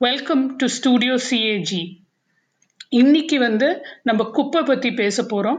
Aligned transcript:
Welcome 0.00 0.42
to 0.56 0.66
studio 0.66 1.14
CAG 1.24 1.80
இன்னைக்கு 2.90 3.36
வந்து 3.38 3.66
நம்ம 4.02 4.22
குப்பை 4.30 4.60
பற்றி 4.62 4.90
பேச 4.94 5.16
போகிறோம் 5.26 5.58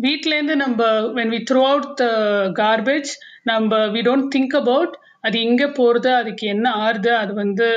வீட்டிலேருந்து 0.00 0.54
நம்ம 0.56 0.80
when 1.12 1.30
we 1.30 1.38
threw 1.50 1.60
out 1.66 1.92
the 1.96 2.06
garbage 2.58 3.10
நம்ம 3.42 3.78
வி 3.86 4.00
டோன்ட் 4.00 4.26
திங்க் 4.32 4.56
அபவுட் 4.56 4.94
அது 5.20 5.38
எங்கே 5.40 5.68
போகிறது 5.70 6.10
அதுக்கு 6.14 6.46
என்ன 6.46 6.72
ஆறுது 6.78 7.12
அது 7.18 7.34
வந்து 7.34 7.68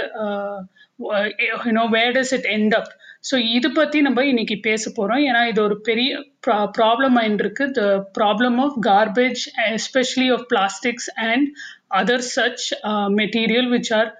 you know 1.65 1.83
where 1.89 2.15
does 2.17 2.33
it 2.33 2.49
end 2.51 2.75
up 2.75 2.91
so 3.29 3.37
இது 3.51 3.71
பற்றி 3.71 4.01
நம்ம 4.01 4.25
இன்னைக்கு 4.25 4.57
பேச 4.61 4.83
போகிறோம் 4.89 5.21
ஏன்னா 5.27 5.43
இது 5.47 5.61
ஒரு 5.63 5.77
பெரிய 5.81 6.11
ப்ரா 6.47 6.57
ப்ராப்ளம் 6.77 7.17
ஆயிருக்கு 7.17 7.67
the 7.71 7.83
problem 8.17 8.57
of 8.59 8.79
garbage 8.87 9.43
especially 9.69 10.27
of 10.31 10.47
plastics 10.53 11.09
and 11.25 11.47
other 11.95 12.27
such 12.31 12.67
material 13.15 13.69
which 13.69 13.93
are 13.93 14.11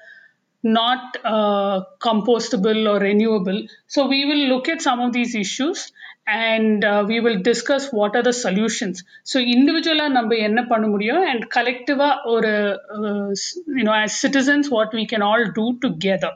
not 0.62 1.16
uh, 1.24 1.84
compostable 2.00 2.88
or 2.92 2.98
renewable. 3.00 3.66
So 3.86 4.06
we 4.06 4.24
will 4.24 4.48
look 4.52 4.68
at 4.68 4.82
some 4.82 5.00
of 5.00 5.12
these 5.12 5.34
issues 5.34 5.92
and 6.26 6.84
uh, 6.84 7.04
we 7.06 7.20
will 7.20 7.40
discuss 7.40 7.90
what 7.92 8.16
are 8.16 8.22
the 8.22 8.32
solutions. 8.32 9.04
So 9.30 9.38
individual 9.56 10.00
நம்ம 10.16 10.38
என்ன 10.48 10.60
பண்ண 10.70 10.86
முடியும் 10.94 11.22
and 11.30 11.42
collective 11.56 12.02
ஒரு 12.34 12.54
uh, 12.96 13.28
you 13.78 13.84
know 13.88 13.96
as 14.04 14.14
citizens 14.24 14.66
what 14.76 14.90
we 14.98 15.04
can 15.12 15.22
all 15.28 15.44
do 15.60 15.66
together. 15.86 16.32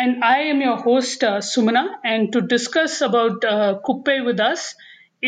And 0.00 0.12
I 0.24 0.38
am 0.52 0.58
your 0.66 0.78
host 0.86 1.20
uh, 1.24 1.38
Sumana 1.50 1.84
and 2.10 2.32
to 2.34 2.40
discuss 2.54 2.92
about 3.08 3.38
uh, 3.44 3.80
Kuppe 3.86 4.14
with 4.28 4.40
us 4.50 4.62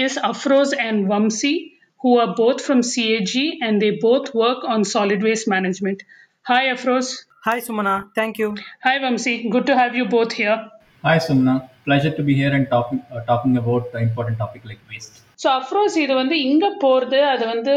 is 0.04 0.16
Afroz 0.30 0.72
and 0.86 1.08
Vamsi 1.10 1.54
who 2.02 2.18
are 2.22 2.32
both 2.42 2.60
from 2.66 2.80
CAG 2.92 3.34
and 3.66 3.82
they 3.82 3.92
both 4.08 4.26
work 4.42 4.62
on 4.72 4.84
solid 4.84 5.22
waste 5.28 5.48
management. 5.56 6.02
Hi 6.50 6.62
Afroz. 6.74 7.08
Hi, 7.43 7.59
Sumana. 7.59 7.93
Thank 8.13 8.37
you. 8.37 8.47
Hi, 8.83 8.99
Vamsi. 8.99 9.49
Good 9.49 9.65
to 9.67 9.75
have 9.75 9.95
you 9.95 10.05
both 10.07 10.33
here. 10.33 10.57
Hi, 11.03 11.17
Sumna. 11.17 11.53
Pleasure 11.85 12.11
to 12.11 12.23
be 12.23 12.33
here 12.33 12.51
and 12.53 12.69
talking 12.69 13.01
uh, 13.09 13.21
talking 13.21 13.55
about 13.55 13.91
the 13.93 13.99
important 13.99 14.37
topic 14.43 14.63
like 14.65 14.83
waste. 14.91 15.15
So 15.39 15.47
Afroz 15.59 15.93
இது 16.01 16.13
வந்து 16.19 16.35
இங்க 16.45 16.65
போறது 16.81 17.19
அது 17.33 17.43
வந்து 17.51 17.73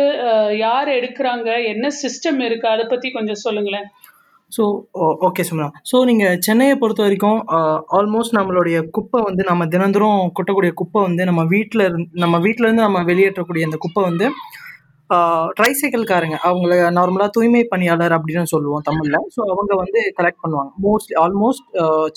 யார் 0.62 0.88
எடுக்கிறாங்க 0.96 1.48
என்ன 1.72 1.90
system 1.98 2.40
இருக்கு 2.46 2.66
அதை 2.72 2.84
பத்தி 2.92 3.08
கொஞ்சம் 3.16 3.38
சொல்லுங்களேன் 3.42 3.86
ஸோ 4.52 4.62
ஓகே 5.28 5.44
சும்னா 5.50 5.68
ஸோ 5.90 5.98
நீங்கள் 6.08 6.40
சென்னையை 6.46 6.76
பொறுத்த 6.80 7.04
வரைக்கும் 7.06 7.38
ஆல்மோஸ்ட் 7.98 8.36
நம்மளுடைய 8.38 8.78
குப்பை 8.96 9.20
வந்து 9.28 9.44
நம்ம 9.50 9.68
தினந்தோறும் 9.74 10.24
கொட்டக்கூடிய 10.38 10.72
குப்பை 10.80 11.02
வந்து 11.08 11.28
நம்ம 11.30 11.44
வீட்டில் 11.54 11.84
இருந்து 11.88 12.22
நம்ம 12.24 12.40
வீட்டிலேருந்து 12.46 12.86
நம்ம 12.88 13.02
வெளியேற்றக்கூடிய 13.12 13.68
அந்த 13.70 13.80
குப்பை 13.86 14.02
வந்து 14.10 14.28
ட்ரைசைக்கிள்காரங்க. 15.58 16.36
அவங்கள 16.48 16.78
நார்மலாக 16.98 17.30
தூய்மை 17.36 17.62
பணியாளர் 17.72 18.14
அப்படின்னு 18.16 18.50
சொல்லுவோம் 18.54 18.84
தமிழில். 18.88 19.18
ஸோ 19.34 19.40
அவங்க 19.54 19.72
வந்து 19.82 20.00
கலெக்ட் 20.18 20.42
பண்ணுவாங்க. 20.44 20.70
மோஸ்ட்லி 20.86 21.16
ஆல்மோஸ்ட் 21.24 21.66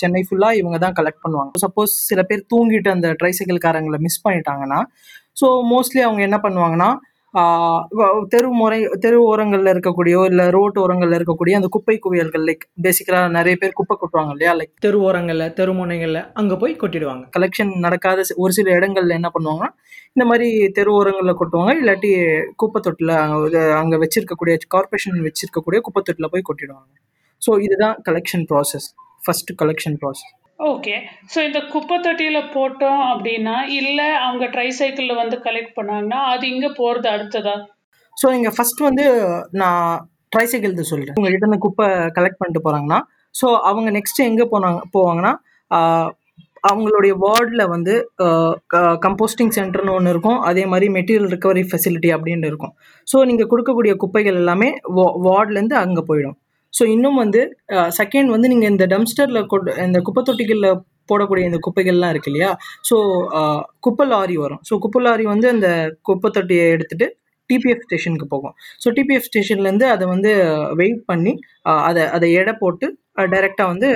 சென்னை 0.01 0.21
ஃபுல்லாக 0.27 0.59
இவங்க 0.61 0.79
தான் 0.85 0.97
கலெக்ட் 0.99 1.23
பண்ணுவாங்க. 1.25 1.51
சப்போஸ் 1.65 1.93
சில 2.09 2.23
பேர் 2.29 2.47
தூங்கிட்டு 2.53 2.91
அந்த 2.95 3.09
ட்ரைசைக்கிள்காரங்களை 3.21 3.99
மிஸ் 4.07 4.23
பண்ணிட்டாங்கன்னா 4.27 4.79
ஸோ 5.41 5.47
மோஸ்ட்லி 5.73 6.01
அவங்க 6.07 6.21
என்ன 6.29 6.37
பண்ணுவாங்கன்னா 6.45 6.89
தெரு 8.33 8.49
முறை 8.59 8.77
தெரு 9.03 9.17
ஓரங்களில் 9.29 9.71
இருக்கக்கூடிய 9.73 10.15
இல்லை 10.31 10.45
ரோட்டு 10.55 10.79
ஓரங்களில் 10.83 11.17
இருக்கக்கூடிய 11.17 11.53
அந்த 11.59 11.69
குப்பை 11.75 11.95
குவியல்கள் 12.05 12.45
லைக் 12.49 12.63
பேசிக்கலாக 12.85 13.31
நிறைய 13.37 13.55
பேர் 13.61 13.75
குப்பை 13.79 13.95
கொட்டுவாங்க 14.01 14.33
இல்லையா? 14.35 14.51
லைக் 14.59 14.73
தெரு 14.85 14.99
ஓரங்களில் 15.07 15.53
தெரு 15.59 15.73
முனைகளில் 15.79 16.21
அங்கே 16.41 16.57
போய் 16.61 16.75
கொட்டிடுவாங்க. 16.83 17.25
கலெக்ஷன் 17.35 17.73
நடக்காத 17.85 18.25
ஒரு 18.43 18.53
சில 18.57 18.69
இடங்கள்ல 18.77 19.17
என்ன 19.19 19.31
பண்ணுவாங்கன்னா 19.35 19.69
இந்த 20.15 20.25
மாதிரி 20.31 20.47
தெரு 20.77 20.93
ஓரங்களில் 20.99 21.39
கொட்டுவாங்க. 21.41 21.73
இல்லாட்டி 21.81 22.11
குப்பை 22.63 22.81
தொட்டில் 22.87 23.13
அங்கே 23.81 23.99
வச்சிருக்கக்கூடிய 24.05 24.55
கார்பரேஷன் 24.75 25.21
வச்சிருக்கக்கூடிய 25.29 25.81
குப்பை 25.87 26.03
தொட்டில் 26.09 26.31
போய் 26.35 26.47
கொட்டிடுவாங்க. 26.51 26.91
ஸோ 27.41 27.51
இதுதான் 27.67 27.97
collection 28.09 28.47
process 28.51 28.87
first 29.23 29.51
collection 29.63 29.97
process 30.03 30.33
okay 30.59 30.95
so 31.31 31.37
இந்த 31.47 31.59
குப்பை 31.71 31.95
தொட்டியில் 32.05 32.49
போட்டோம் 32.55 33.01
அப்படின்னா 33.11 33.55
இல்லை 33.79 34.07
அவங்க 34.25 34.45
ட்ரை 34.53 34.67
சைக்கிளில் 34.79 35.19
வந்து 35.21 35.37
கலெக்ட் 35.47 35.73
பண்ணாங்கன்னா 35.77 36.19
அது 36.33 36.43
இங்கே 36.53 36.69
போகிறது 36.79 37.07
அடுத்ததா? 37.13 37.55
ஸோ 38.17 38.25
நீங்கள் 38.35 38.55
ஃபர்ஸ்ட் 38.57 38.81
வந்து 38.87 39.05
நான் 39.61 39.89
ட்ரை 40.33 40.45
சைக்கிள் 40.51 40.77
தான் 40.77 40.91
சொல்கிறேன் 40.91 41.17
உங்ககிட்ட 41.19 41.45
இருந்து 41.45 41.63
குப்பை 41.65 41.87
கலெக்ட் 42.17 42.39
பண்ணிட்டு 42.41 42.63
போகிறாங்கன்னா 42.67 42.99
ஸோ 43.39 43.47
அவங்க 43.69 43.89
நெக்ஸ்ட் 43.97 44.21
எங்கே 44.29 44.45
போனாங்க 44.53 44.79
போவாங்கன்னா 44.95 45.33
அவங்களுடைய 46.69 47.13
வார்டில் 47.23 47.63
வந்து 47.73 47.93
கம்போஸ்டிங் 49.03 49.53
சென்டர்னு 49.57 49.95
ஒன்று 49.97 50.13
இருக்கும். 50.13 50.39
அதே 50.49 50.63
மாதிரி 50.71 50.87
மெட்டீரியல் 50.95 51.33
ரிகவரி 51.33 51.63
ஃபெசிலிட்டி 51.71 52.09
அப்படின்னு 52.15 52.49
இருக்கும். 52.51 52.73
ஸோ 53.07 53.17
நீங்கள் 53.29 53.49
கொடுக்கக்கூடிய 53.51 53.93
குப்பைகள் 54.03 54.39
எல்லாமே 54.41 54.69
வா 54.97 55.05
வார்ட்லேருந்து 55.27 55.77
அங்கே 55.83 56.03
போயிடும். 56.09 56.37
ஸோ 56.77 56.83
இன்னும் 56.95 57.19
வந்து 57.23 57.41
செகண்ட் 57.99 58.29
வந்து 58.35 58.49
நீங்கள் 58.53 58.71
இந்த 58.73 58.85
டம்ஸ்டரில் 58.93 59.41
கொண்டு 59.53 59.71
இந்த 59.87 59.99
குப்பை 60.07 60.23
தொட்டிகளில் 60.29 60.69
போடக்கூடிய 61.11 61.43
இந்த 61.49 61.59
குப்பைகள்லாம் 61.65 62.11
இருக்கு 62.13 62.29
இல்லையா? 62.31 62.51
ஸோ 62.89 62.95
குப்பை 63.87 64.05
லாரி 64.11 64.35
வரும். 64.45 64.61
ஸோ 64.69 64.73
குப்பை 64.85 65.01
லாரி 65.05 65.25
வந்து 65.33 65.47
அந்த 65.55 65.67
குப்பை 66.09 66.29
தொட்டியை 66.37 66.65
எடுத்துகிட்டு 66.75 67.07
டிபிஎஃப் 67.49 67.83
ஸ்டேஷனுக்கு 67.87 68.27
போகும். 68.33 68.53
ஸோ 68.83 68.87
டிபிஎஃப் 68.97 69.27
ஸ்டேஷன்லேருந்து 69.29 69.87
அதை 69.95 70.05
வந்து 70.13 70.31
வெயிட் 70.81 71.01
பண்ணி 71.11 71.33
அதை 71.89 72.03
அதை 72.17 72.29
எடை 72.41 72.53
போட்டு 72.63 72.87
டைரெக்டாக 73.33 73.71
வந்து 73.73 73.89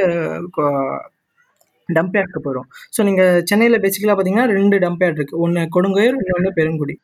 டம்ப் 1.90 2.16
யார்டுக்கு 2.18 2.42
போயிடும். 2.46 2.68
ஸோ 2.96 3.00
நீங்கள் 3.08 3.44
சென்னையில் 3.50 3.84
பேசிக்கலாக 3.86 4.16
பார்த்தீங்கன்னா 4.18 4.50
ரெண்டு 4.58 4.76
டம்ப் 4.84 5.04
யார்ட் 5.04 5.20
இருக்குது 5.20 5.42
ஒன்று 5.46 5.62
கொடுங்கையூர் 5.76 6.18
இன்னொன்று 6.24 6.52
பெருங்குடி. 6.60 6.96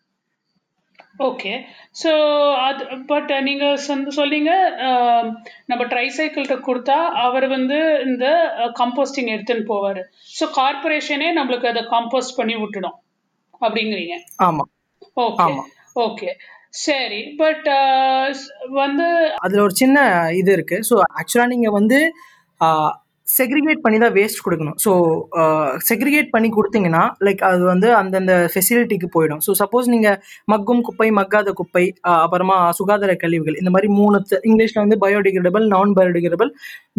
ஓகே 1.20 1.52
ஸோ 2.02 2.12
அது 2.68 2.84
பட் 3.12 3.32
நீங்கள் 3.48 3.78
சொன்னீங்க 4.18 4.52
நம்ம 5.72 5.84
ட்ரைசைக்கிள்கிட்ட 5.94 6.58
கொடுத்தா 6.68 6.98
அவர் 7.26 7.48
வந்து 7.48 7.78
இந்த 8.10 8.26
கம்போஸ்டிங் 8.80 9.32
எடுத்துன்னு 9.36 9.66
போவார். 9.72 10.02
ஸோ 10.38 10.46
கார்பரேஷனே 10.60 11.30
நம்மளுக்கு 11.40 11.72
அதை 11.74 11.84
கம்போஸ்ட் 11.96 12.38
பண்ணி 12.40 12.58
விட்டுடும். 12.64 12.98
அப்படிங்கிறீங்க. 13.62 14.16
ஆமாம் 14.48 14.70
ஓகே 15.26 15.52
ஓகே 16.06 16.30
சரி. 16.86 17.22
பட் 17.42 17.68
வந்து 18.82 19.08
அதில் 19.46 19.66
ஒரு 19.68 19.76
சின்ன 19.82 19.98
இது 20.42 20.52
இருக்குது 20.58 20.88
ஸோ 20.90 20.98
ஆக்சுவலாக 21.20 21.54
நீங்கள் 21.56 21.78
வந்து 21.80 22.00
செக்ரிகேட் 23.28 23.82
பண்ணி 23.84 23.98
தான் 24.04 24.14
வேஸ்ட் 24.18 24.42
கொடுக்கணும். 24.46 24.76
ஸோ 24.84 24.92
செக்ரிகேட் 25.90 26.28
uh, 26.28 26.34
பண்ணி 26.34 26.50
கொடுத்தீங்கன்னா 26.58 27.04
லைக் 27.26 27.42
அது 27.48 27.64
வந்து 27.72 27.88
அந்தந்த 28.00 28.34
ஃபெசிலிட்டிக்கு 28.54 29.08
போயிடும். 29.16 29.42
ஸோ 29.46 29.52
சப்போஸ் 29.62 29.88
நீங்கள் 29.94 30.18
மக்கும் 30.54 30.82
குப்பை 30.88 31.08
மக்காத 31.20 31.52
குப்பை 31.60 31.84
அப்புறமா 32.26 32.58
சுகாதார 32.80 33.14
கழிவுகள் 33.24 33.58
இந்த 33.62 33.72
மாதிரி 33.76 33.88
மூணு 34.00 34.20
இங்கிலீஷில் 34.50 34.82
வந்து 34.84 34.98
பயோடிகிரேடபிள் 35.06 35.66
நான் 35.74 35.96
பயோடிகிரேடபிள் 36.00 36.52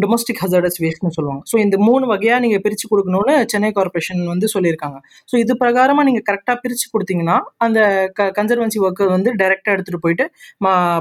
டொமஸ்டிக் 0.03 0.41
ஹசர்டஸ் 0.43 0.79
வேஸ்ட்னு 0.83 1.13
சொல்லுவாங்க. 1.17 1.43
ஸோ 1.51 1.55
இந்த 1.65 1.77
மூணு 1.87 2.05
வகையாக 2.11 2.41
நீங்கள் 2.45 2.63
பிரித்து 2.65 2.87
கொடுக்கணும்னு 2.91 3.35
சென்னை 3.53 3.71
கார்பரேஷன் 3.79 4.21
வந்து 4.33 4.49
சொல்லியிருக்காங்க. 4.55 4.99
ஸோ 5.29 5.35
இது 5.43 5.55
பிரகாரமாக 5.63 6.05
நீங்கள் 6.09 6.25
கரெக்டாக 6.31 6.57
பிரித்து 6.65 6.87
கொடுத்தீங்கன்னா 6.95 7.37
அந்த 7.67 7.79
க 8.19 8.29
கன்சர்வன்சி 8.39 8.81
ஒர்க்கை 8.87 9.09
வந்து 9.15 9.29
டைரெக்டாக 9.43 9.75
எடுத்துகிட்டு 9.77 10.03
போயிட்டு 10.05 10.27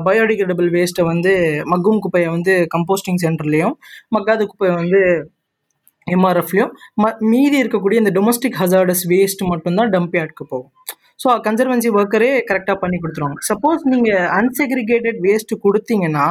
பயோடிகிரேடபிள் 0.08 0.70
வேஸ்ட்டை 0.76 1.06
வந்து 1.12 1.34
மக்கும் 1.74 2.00
குப்பையை 2.06 2.30
வந்து 2.36 2.54
கம்போஸ்டிங் 2.76 3.20
சென்டர்லேயும் 3.26 3.76
மக்காத 4.16 4.42
குப்பையை 4.46 4.74
வந்து 4.80 5.02
எம்ஆர்எஃப்லையும் 6.14 6.72
ம 7.02 7.12
மீதி 7.32 7.56
இருக்கக்கூடிய 7.62 8.02
இந்த 8.02 8.12
டொமஸ்டிக் 8.18 8.58
ஹசார்டஸ் 8.62 9.04
வேஸ்ட் 9.12 9.42
மட்டும்தான் 9.52 9.90
டம்ப் 9.94 10.14
யார்டுக்கு 10.18 10.44
போகும். 10.52 10.72
ஸோ 11.22 11.28
கன்சர்வன்சி 11.46 11.88
ஒர்க்கரே 11.98 12.30
கரெக்டாக 12.48 12.76
பண்ணி 12.82 12.96
கொடுத்துருவாங்க. 13.02 13.38
சப்போஸ் 13.50 13.82
நீங்கள் 13.92 14.26
அன்செக்ரிகேட்டட் 14.38 15.18
வேஸ்ட் 15.26 15.54
கொடுத்தீங்கன்னா 15.66 16.26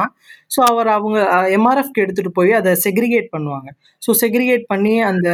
ஸோ 0.54 0.60
அவர் 0.70 0.88
அவங்க 0.96 1.18
எம்ஆர்எஃப்க்கு 1.58 2.02
எடுத்துகிட்டு 2.04 2.36
போய் 2.38 2.52
அதை 2.60 2.72
செக்ரிகேட் 2.86 3.28
பண்ணுவாங்க. 3.36 3.68
ஸோ 4.06 4.12
செக்ரிகேட் 4.22 4.64
பண்ணி 4.72 4.94
அந்த 5.10 5.28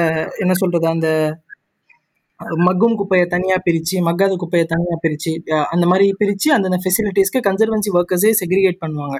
என்ன 0.44 0.54
சொல்கிறது 0.62 0.88
அந்த 0.94 1.08
மக்கும் 2.66 2.96
குப்பையை 3.00 3.26
தனியாக 3.34 3.60
பிரித்து 3.66 3.96
மக்காத 4.08 4.36
குப்பையை 4.42 4.66
தனியாக 4.72 4.98
பிரித்து 5.04 5.32
அந்த 5.74 5.84
மாதிரி 5.90 6.06
பிரித்து 6.20 6.48
அந்தந்த 6.56 6.78
ஃபெசிலிட்டிஸ்க்கு 6.84 7.40
கன்சர்வன்சி 7.48 7.92
ஒர்க்கர்ஸே 7.98 8.32
செக்ரிகேட் 8.40 8.82
பண்ணுவாங்க. 8.84 9.16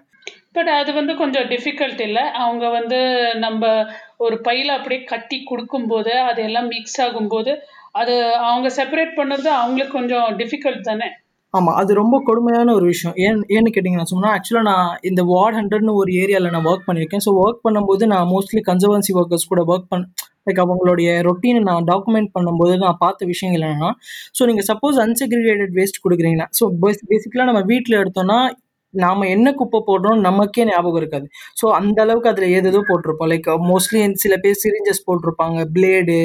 பட் 0.57 0.71
அது 0.79 0.91
வந்து 0.99 1.15
கொஞ்சம் 1.23 1.47
டிஃபிகல்ட் 1.53 2.03
இல்லை. 2.09 2.25
அவங்க 2.45 2.65
வந்து 2.79 3.01
நம்ம 3.45 3.73
ஒரு 4.27 4.37
பையில் 4.49 4.77
அப்படியே 4.77 5.03
கட்டி 5.13 5.39
கொடுக்கும்போது 5.51 6.15
அது 6.29 6.43
எல்லாம் 6.49 6.71
மிக்ஸ் 6.75 7.01
ஆகும்போது 7.07 7.55
அது 8.01 8.15
அவங்க 8.51 8.69
செப்பரேட் 8.79 9.19
பண்ணுறது 9.19 9.49
அவங்களுக்கு 9.61 9.97
கொஞ்சம் 9.99 10.29
டிஃபிகல்ட் 10.41 10.89
தானே? 10.91 11.09
ஆமாம் 11.55 11.79
அது 11.81 11.93
ரொம்ப 12.01 12.17
கொடுமையான 12.27 12.69
ஒரு 12.79 12.87
விஷயம். 12.93 13.17
ஏன் 13.25 13.41
ஏன்னு 13.55 13.73
கேட்டிங்கன்னா 13.73 14.11
சொன்னால் 14.13 14.35
ஆக்சுவலாக 14.37 14.69
நான் 14.71 14.93
இந்த 15.09 15.23
வார்ட் 15.31 15.57
ஹண்ட்ரட்னு 15.59 15.95
ஒரு 16.03 16.11
ஏரியாவில் 16.23 16.55
நான் 16.55 16.69
ஒர்க் 16.71 16.87
பண்ணியிருக்கேன். 16.89 17.25
ஸோ 17.27 17.33
ஒர்க் 17.43 17.65
பண்ணும்போது 17.67 18.05
நான் 18.13 18.31
மோஸ்ட்லி 18.35 18.63
கன்சர்வன்சி 18.71 19.15
ஒர்க்கர்ஸ் 19.21 19.51
கூட 19.51 19.63
ஒர்க் 19.73 19.91
பண்ண 19.91 20.07
லைக் 20.47 20.61
அவங்களுடைய 20.65 21.09
ரொட்டீனை 21.23 21.61
நான் 21.63 21.85
டாக்குமெண்ட் 21.85 22.31
பண்ணும்போது 22.35 22.75
நான் 22.79 22.99
பார்த்த 22.99 23.27
விஷயங்கள் 23.27 23.63
என்னென்னா 23.63 23.91
ஸோ 24.33 24.45
நீங்கள் 24.47 24.67
சப்போஸ் 24.67 24.99
அன்செக்ரிகேட்டட் 24.99 25.75
வேஸ்ட் 25.75 26.03
கொடுக்குறீங்கன்னா 26.05 26.49
ஸோ 26.59 26.67
பேசிக்கலாக 27.09 27.47
நம்ம 27.47 27.63
வீட்டில் 27.65 28.01
எடுத்தோம்னா 28.01 28.39
நாம 28.95 29.27
என்ன 29.35 29.49
குப்பை 29.53 29.79
போடுறோம் 29.89 30.19
நமக்கே 30.27 30.65
ஞாபகம் 30.71 31.01
இருக்காது. 31.01 31.27
ஸோ 31.61 31.67
அந்த 31.79 31.99
அளவுக்கு 32.05 32.31
அதில் 32.33 32.55
ஏதேதோ 32.57 32.81
போட்டிருப்போம். 32.91 33.31
லைக் 33.33 33.49
மோஸ்ட்லி 33.71 34.01
சில 34.25 34.37
பேர் 34.45 34.59
சிரிஞ்சஸ் 34.65 35.05
போட்டிருப்பாங்க 35.07 35.61
பிளேடு 35.77 36.19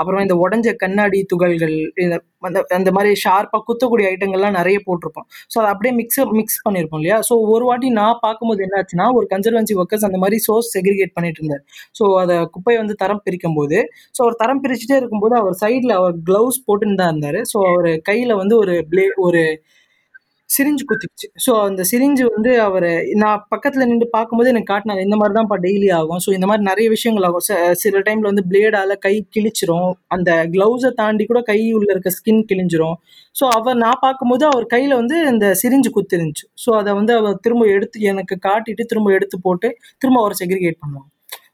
அப்புறம் 0.00 0.22
இந்த 0.26 0.36
உடஞ்ச 0.44 0.74
கண்ணாடி 0.84 1.20
துகள்கள் 1.32 1.76
இந்த 2.04 2.16
அந்த 2.48 2.60
அந்த 2.76 2.90
மாதிரி 2.96 3.10
ஷார்ப்பாக 3.24 3.62
குத்தக்கூடிய 3.66 4.06
ஐட்டங்கள்லாம் 4.12 4.56
நிறைய 4.60 4.78
போட்டிருப்போம். 4.86 5.26
ஸோ 5.52 5.56
அதை 5.62 5.68
அப்படியே 5.74 5.92
மிக்ஸ் 6.00 6.20
மிக்ஸ் 6.38 6.58
பண்ணியிருப்போம் 6.66 7.00
இல்லையா? 7.02 7.18
ஸோ 7.28 7.34
ஒரு 7.54 7.64
வாட்டி 7.68 7.88
நான் 8.00 8.20
பார்க்கும்போது 8.24 8.64
என்னாச்சுன்னா 8.66 9.06
ஒரு 9.18 9.26
கன்சர்வன்சி 9.32 9.74
ஒர்க்கர்ஸ் 9.82 10.06
அந்த 10.08 10.18
மாதிரி 10.24 10.38
சோர்ஸ் 10.46 10.70
செக்ரிகேட் 10.76 11.14
பண்ணிட்டு 11.16 11.40
இருந்தார். 11.42 11.62
ஸோ 11.98 12.04
அதை 12.22 12.36
குப்பையை 12.56 12.78
வந்து 12.82 12.96
தரம் 13.04 13.22
பிரிக்கும் 13.26 13.56
போது 13.60 13.78
ஸோ 14.16 14.20
அவர் 14.26 14.40
தரம் 14.42 14.62
பிரிச்சுட்டே 14.64 14.96
இருக்கும்போது 15.00 15.36
அவர் 15.42 15.56
சைடில் 15.62 15.94
அவர் 16.00 16.16
க்ளவுஸ் 16.30 16.60
போட்டுன்னு 16.68 16.98
தான் 17.02 17.12
இருந்தார். 17.14 17.40
ஸோ 17.52 17.58
அவர் 17.70 17.90
கையில் 18.10 18.34
வந்து 18.42 18.56
ஒரு 18.62 18.74
பிளே 18.92 19.06
ஒரு 19.26 19.42
சிரிஞ்சு 20.54 20.84
குத்திச்சு 20.90 21.26
ஸோ 21.44 21.52
அந்த 21.68 21.82
சிரிஞ்சு 21.90 22.24
வந்து 22.34 22.50
அவர் 22.66 22.86
நான் 23.22 23.42
பக்கத்தில் 23.52 23.88
நின்று 23.90 24.06
பார்க்கும்போது 24.16 24.50
எனக்கு 24.52 24.70
காட்டினாங்க 24.72 25.02
இந்த 25.06 25.16
மாதிரி 25.20 25.34
தான்ப்பா 25.38 25.56
டெய்லி 25.66 25.88
ஆகும். 25.98 26.20
ஸோ 26.24 26.30
இந்த 26.36 26.46
மாதிரி 26.50 26.64
நிறைய 26.70 26.86
விஷயங்கள் 26.94 27.26
ஆகும். 27.28 27.44
சில 27.82 28.02
டைமில் 28.06 28.28
வந்து 28.30 28.44
பிளேடால் 28.50 28.94
கை 29.06 29.14
கிழிச்சிரும். 29.36 29.90
அந்த 30.16 30.30
க்ளவுஸை 30.54 30.90
தாண்டி 31.00 31.26
கூட 31.30 31.42
கை 31.50 31.58
உள்ள 31.78 31.88
இருக்க 31.94 32.12
ஸ்கின் 32.18 32.42
கிழிஞ்சிரும். 32.50 32.96
ஸோ 33.36 33.46
அவர் 33.58 33.80
நான் 33.84 34.02
பார்க்கும்போது 34.06 34.46
அவர் 34.50 34.66
கையில் 34.74 34.94
வந்து 35.00 35.18
இந்த 35.32 35.48
சிரிஞ்சு 35.62 35.92
குத்திருந்துச்சு. 35.98 36.46
ஸோ 36.64 36.70
அதை 36.80 36.92
வந்து 37.00 37.14
அவர் 37.20 37.40
திரும்ப 37.46 37.66
எடுத்து 37.76 38.00
எனக்கு 38.12 38.36
காட்டிட்டு 38.48 38.84
திரும்ப 38.92 39.10
எடுத்து 39.18 39.38
போட்டு 39.48 39.70
திரும்ப 40.02 40.18
அவர் 40.24 40.38
செக்ரிகேட் 40.42 40.80
பண்ணுவாங்க. 40.82 41.08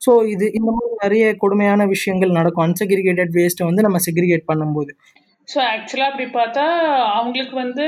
ஸோ 0.07 0.11
இது 0.33 0.47
இந்த 0.59 0.71
மாதிரி 0.75 0.95
நிறைய 1.05 1.25
கொடுமையான 1.43 1.87
விஷயங்கள் 1.95 2.37
நடக்கும். 2.39 2.65
அன்செக்ரிகேட்டட் 2.69 3.33
வேஸ்ட்டை 3.39 3.67
வந்து 3.71 3.85
நம்ம 3.87 3.99
செக்ரிகேட் 4.07 4.45
பண்ணும்போது. 4.51 4.93
ஸோ 5.49 5.59
ஆக்சுவலாக 5.67 6.11
அப்படி 6.11 6.27
பார்த்தா 6.33 6.65
அவங்களுக்கு 7.13 7.55
வந்து 7.57 7.85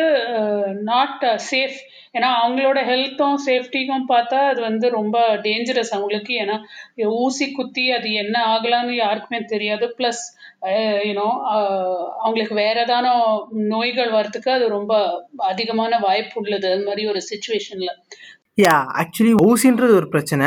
நாட் 0.84 1.24
சேஃப் 1.50 1.78
uh, 1.78 1.88
ஏன்னா 2.14 2.28
அவங்களோட 2.38 2.78
ஹெல்த்தும் 2.84 3.36
சேஃப்டிக்கும் 3.46 4.06
பார்த்தா 4.08 4.38
அது 4.48 4.60
வந்து 4.60 4.86
ரொம்ப 4.90 5.16
டேஞ்சரஸ் 5.44 5.92
அவங்களுக்கு. 5.96 6.32
ஏன்னா 6.34 6.56
ஊசி 7.18 7.46
குத்தி 7.52 7.84
அது 7.92 8.08
என்ன 8.22 8.36
ஆகலான்னு 8.54 8.94
யாருக்குமே 8.96 9.40
தெரியாது. 9.44 9.86
ப்ளஸ் 9.98 10.22
யூனோ 11.08 11.28
அவங்களுக்கு 12.22 12.54
வேற 12.54 12.76
ஏதான 12.80 13.12
நோய்கள் 13.74 14.10
வர்றதுக்கு 14.10 14.50
அது 14.52 14.66
ரொம்ப 14.68 14.94
அதிகமான 15.44 15.92
வாய்ப்பு 15.98 16.38
உள்ளது. 16.42 16.68
அது 16.72 16.84
மாதிரி 16.86 17.04
ஒரு 17.06 17.22
சுச்சுவேஷனில் 17.30 17.94
யா 18.64 18.76
ஆக்சுவலி 19.00 19.32
ஊசின்றது 19.46 19.92
ஒரு 20.00 20.06
பிரச்சனை. 20.14 20.46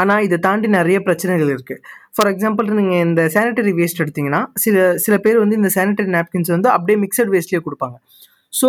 ஆனால் 0.00 0.24
இதை 0.26 0.36
தாண்டி 0.46 0.68
நிறைய 0.78 0.98
பிரச்சனைகள் 1.06 1.50
இருக்குது 1.54 1.80
ஃபார் 2.16 2.30
எக்ஸாம்பிள் 2.32 2.66
நீங்கள் 2.78 3.02
இந்த 3.08 3.22
சானிட்டரி 3.34 3.72
வேஸ்ட் 3.78 4.02
எடுத்தீங்கன்னா 4.04 4.40
சில 4.64 4.84
சில 5.04 5.14
பேர் 5.24 5.38
வந்து 5.42 5.58
இந்த 5.60 5.70
சானிட்டரி 5.76 6.10
நாப்கின்ஸ் 6.16 6.52
வந்து 6.56 6.68
அப்படியே 6.76 6.98
மிக்சட் 7.04 7.32
வேஸ்ட்லேயே 7.34 7.62
கொடுப்பாங்க. 7.66 7.96
ஸோ 8.60 8.68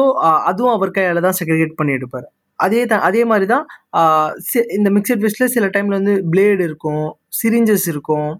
அதுவும் 0.49 0.73
அவர் 0.77 0.95
கையால் 0.97 1.25
தான் 1.27 1.37
செக்ரிகேட் 1.39 1.77
பண்ணி 1.79 1.93
எடுப்பார். 1.99 2.27
அதே 2.59 2.81
தான் 2.91 3.03
அதே 3.07 3.21
மாதிரி 3.31 3.45
தான் 3.53 3.65
இந்த 4.77 4.89
மிக்சட் 4.97 5.23
வேஸ்ட்டில் 5.23 5.53
சில 5.55 5.67
டைமில் 5.75 5.99
வந்து 5.99 6.15
பிளேடு 6.33 6.61
இருக்கும் 6.69 7.05
சிரிஞ்சஸ் 7.39 7.87
இருக்கும். 7.93 8.31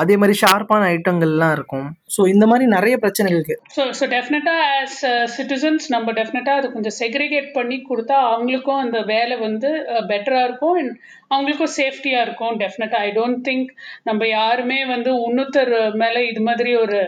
அதே 0.00 0.14
மாதிரி 0.20 0.34
ஷார்ப்பான 0.40 0.86
ஐட்டங்கள்லாம் 0.94 1.52
இருக்கும். 1.56 1.88
ஸோ 2.14 2.20
இந்த 2.32 2.44
மாதிரி 2.50 2.64
நிறைய 2.74 2.94
பிரச்சனைகள் 3.02 3.38
இருக்கு. 3.38 3.56
ஸோ 3.76 3.82
ஸோ 3.98 4.04
டெஃபினட்டாக 4.14 4.62
ஆஸ் 4.78 5.00
சிட்டிசன்ஸ் 5.36 5.84
நம்ம 5.94 6.12
டெஃபினட்டாக 6.18 6.60
அது 6.60 6.68
கொஞ்சம் 6.74 6.96
செக்ரிகேட் 7.00 7.48
பண்ணி 7.58 7.78
கொடுத்தா 7.90 8.16
அவங்களுக்கும் 8.30 8.82
அந்த 8.84 9.00
வேலை 9.12 9.36
வந்து 9.46 9.70
uh, 9.94 10.02
பெட்டராக 10.10 10.46
இருக்கும் 10.48 10.78
அண்ட் 10.82 10.94
அவங்களுக்கும் 11.30 11.74
சேஃப்டியாக 11.80 12.26
இருக்கும். 12.26 12.56
டெஃபினட்டாக 12.62 13.06
ஐ 13.08 13.12
டோன்ட் 13.18 13.42
திங்க் 13.48 13.68
நம்ம 14.10 14.22
யாருமே 14.38 14.80
வந்து 14.94 15.12
இன்னொருத்தர் 15.28 15.74
மேலே 16.02 16.22
இது 16.30 16.42
மாதிரி 16.48 16.72
ஒரு 16.84 17.00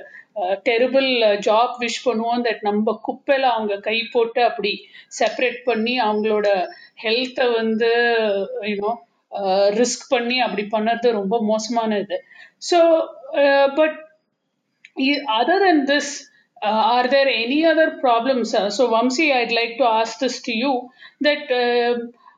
டெரிபிள் 0.68 1.08
ஜாப் 1.46 1.74
விஷ் 1.82 2.04
பண்ணுவோம். 2.06 2.44
தட் 2.46 2.62
நம்ம 2.68 2.94
குப்பையில் 3.08 3.48
அவங்க 3.54 3.74
கை 3.88 3.98
போட்டு 4.14 4.40
அப்படி 4.50 4.72
செப்பரேட் 5.20 5.60
பண்ணி 5.68 5.94
அவங்களோட 6.06 6.48
ஹெல்த்தை 7.04 7.46
வந்து 7.58 7.90
யூனோ 8.70 8.92
ரிஸ்க் 9.79 10.05
பண்ணி 10.09 10.37
அப்படி 10.39 10.63
பண்ணுறது 10.71 11.11
ரொம்ப 11.11 11.35
மோசமான 11.51 11.99
இது 11.99 12.17
so 12.69 12.79
but 13.75 13.97
I- 14.97 15.23
Other 15.39 15.59
than 15.59 15.85
this, 15.85 16.07
uh, 16.61 16.81
are 16.95 17.07
there 17.07 17.27
any 17.27 17.65
other 17.65 17.97
problems? 17.99 18.53
Uh, 18.53 18.69
so, 18.69 18.89
Vamsi, 18.93 19.31
I'd 19.33 19.51
like 19.51 19.77
to 19.77 19.85
ask 19.99 20.19
this 20.19 20.41
to 20.43 20.51
you 20.53 20.71
that 21.21 21.49
uh, 21.51 21.93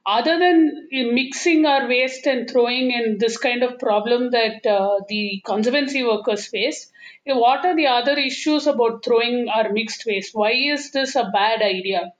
other 0.05 0.37
than 0.39 0.57
uh, 0.93 1.03
mixing 1.11 1.65
our 1.65 1.87
waste 1.87 2.27
and 2.27 2.49
throwing 2.49 2.91
in 2.91 3.17
this 3.17 3.37
kind 3.37 3.63
of 3.63 3.79
problem 3.79 4.29
that 4.31 4.65
uh, 4.67 4.99
the 5.07 5.41
conservancy 5.45 6.03
workers 6.03 6.47
face, 6.47 6.91
uh, 7.27 7.35
what 7.35 7.65
are 7.65 7.75
the 7.75 7.87
other 7.87 8.17
issues 8.19 8.67
about 8.67 9.03
throwing 9.03 9.49
our 9.49 9.71
mixed 9.71 10.05
waste? 10.05 10.35
Why 10.35 10.51
is 10.75 10.91
this 10.91 11.15
a 11.15 11.29
bad 11.39 11.61
idea? 11.63 12.13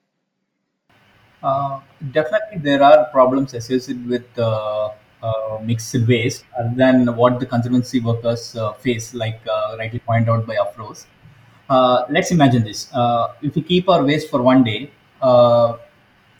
Uh, 1.46 1.80
definitely, 2.10 2.58
there 2.58 2.82
are 2.82 3.04
problems 3.16 3.54
associated 3.54 4.04
with 4.12 4.26
uh, 4.36 4.88
uh, 5.22 5.58
mixed 5.62 5.96
waste 6.08 6.44
than 6.74 7.06
what 7.20 7.38
the 7.38 7.46
conservancy 7.46 8.00
workers 8.00 8.56
uh, 8.56 8.72
face, 8.84 9.14
like 9.14 9.40
uh, 9.48 9.76
rightly 9.78 10.00
pointed 10.00 10.28
out 10.28 10.44
by 10.44 10.56
Afros. 10.56 11.06
Let's 12.16 12.32
imagine 12.32 12.64
this: 12.64 12.80
if 13.42 13.54
we 13.54 13.62
keep 13.62 13.88
our 13.88 14.02
waste 14.04 14.28
for 14.28 14.42
one 14.42 14.64
day, 14.64 14.90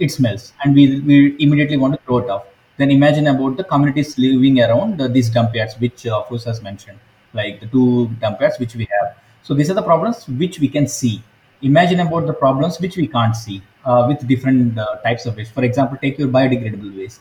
it 0.05 0.11
smells, 0.11 0.53
and 0.65 0.75
we, 0.75 1.01
we 1.01 1.37
immediately 1.39 1.77
want 1.77 1.95
to 1.95 2.01
throw 2.05 2.19
it 2.19 2.29
off. 2.29 2.47
Then 2.77 2.91
imagine 2.91 3.29
about 3.29 3.57
the 3.57 3.65
communities 3.65 4.19
living 4.19 4.61
around 4.61 5.01
these 5.15 5.31
dump 5.31 5.55
yards, 5.55 5.79
which 5.85 6.03
Afros 6.03 6.45
has 6.51 6.61
mentioned, 6.63 6.99
like 7.33 7.61
the 7.61 7.67
two 7.67 8.09
dump 8.21 8.41
yards 8.41 8.59
which 8.59 8.75
we 8.75 8.89
have. 8.99 9.17
So 9.45 9.55
these 9.55 9.71
are 9.71 9.75
the 9.75 9.89
problems 9.93 10.29
which 10.29 10.59
we 10.59 10.69
can 10.69 10.89
see 10.89 11.23
imagine 11.71 12.01
about 12.01 12.27
the 12.27 12.33
problems 12.45 12.79
which 12.81 12.97
we 12.97 13.07
can't 13.17 13.37
see 13.37 13.63
uh, 13.85 14.05
with 14.09 14.27
different 14.33 14.79
uh, 14.79 14.87
types 15.07 15.27
of 15.27 15.37
waste. 15.37 15.53
For 15.53 15.65
example, 15.65 15.99
take 16.01 16.19
your 16.19 16.29
biodegradable 16.29 16.97
waste. 16.97 17.21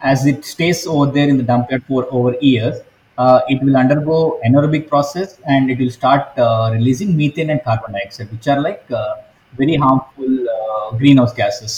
As 0.00 0.26
it 0.26 0.44
stays 0.44 0.86
over 0.86 1.10
there 1.10 1.28
in 1.28 1.36
the 1.36 1.42
dump 1.42 1.70
yard 1.70 1.84
for 1.88 2.06
over 2.10 2.36
years, 2.40 2.76
uh, 3.18 3.40
it 3.48 3.62
will 3.62 3.76
undergo 3.82 4.38
anaerobic 4.46 4.88
process 4.88 5.38
and 5.46 5.70
it 5.70 5.78
will 5.78 5.90
start 5.90 6.38
uh, 6.38 6.70
releasing 6.72 7.16
methane 7.16 7.50
and 7.50 7.62
carbon 7.64 7.92
dioxide, 7.92 8.30
which 8.30 8.46
are 8.46 8.60
like 8.60 8.84
uh, 8.90 9.14
very 9.56 9.76
harmful 9.76 10.32
uh, 10.56 10.90
greenhouse 10.98 11.32
gases, 11.32 11.74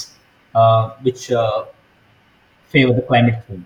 which 1.02 1.30
favor 2.72 2.92
the 2.92 3.02
climate 3.02 3.42
change. 3.48 3.64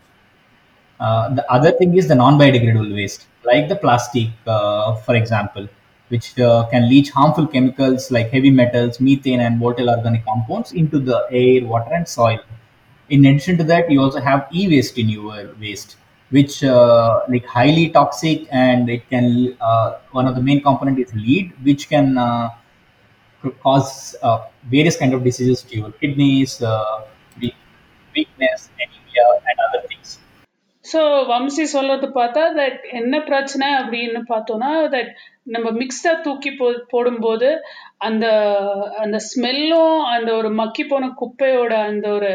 The 1.39 1.45
other 1.51 1.73
thing 1.73 1.97
is 1.97 2.09
the 2.09 2.15
non-biodegradable 2.15 2.95
waste, 2.95 3.27
like 3.45 3.69
the 3.69 3.77
plastic, 3.77 4.29
for 4.45 5.15
example, 5.23 5.69
which 6.13 6.39
uh, 6.39 6.67
can 6.71 6.89
leach 6.89 7.11
harmful 7.11 7.47
chemicals 7.47 8.11
like 8.11 8.31
heavy 8.31 8.51
metals, 8.51 9.01
methane, 9.01 9.41
and 9.41 9.59
volatile 9.59 9.91
organic 9.91 10.25
compounds 10.25 10.73
into 10.73 10.99
the 10.99 11.19
air, 11.31 11.65
water, 11.67 11.93
and 11.95 12.07
soil. 12.07 12.39
In 13.09 13.25
addition 13.27 13.57
to 13.59 13.65
that, 13.65 13.91
you 13.91 14.01
also 14.01 14.21
have 14.21 14.49
e-waste 14.53 14.99
in 14.99 15.09
your 15.09 15.55
waste, 15.61 15.97
which 16.31 16.63
uh, 16.65 17.21
like 17.29 17.47
highly 17.47 17.89
toxic, 17.91 18.47
and 18.51 18.91
it 18.91 19.09
can 19.11 19.57
uh, 19.61 19.99
one 20.13 20.27
of 20.27 20.35
the 20.35 20.43
main 20.43 20.63
component 20.63 20.99
is 20.99 21.15
lead, 21.15 21.53
which 21.63 21.89
can 21.89 22.19
uh, 22.19 22.51
cause 23.63 24.15
uh, 24.23 24.47
various 24.71 24.97
kind 24.97 25.15
of 25.15 25.25
diseases 25.25 25.63
to 25.63 25.77
your 25.77 25.93
kidneys, 25.93 26.63
uh, 26.63 27.05
weakness, 28.15 28.71
anemia, 28.79 29.27
and 29.49 29.57
other 29.69 29.87
things. 29.89 30.19
So 30.93 31.01
Vamsi 31.29 31.65
சொல்றது 31.73 32.07
பார்த்தா 32.15 32.43
that 32.57 32.81
என்ன 32.93 33.15
பிரச்சனை 33.23 33.67
அப்படின்னு 33.75 34.21
பார்த்தோம்னா 34.29 34.71
that 34.93 35.13
நம்ம 35.47 35.69
மிக்ஸ்டாக 35.73 36.23
தூக்கி 36.23 36.51
போ 36.53 36.67
போடும்போது 36.91 37.49
அந்த 37.99 38.27
அந்த 38.99 39.19
ஸ்மெல்லும் 39.27 39.97
அந்த 40.07 40.31
ஒரு 40.35 40.51
மக்கி 40.53 40.85
போன 40.85 41.09
குப்பையோட 41.21 41.73
அந்த 41.87 42.07
ஒரு 42.11 42.31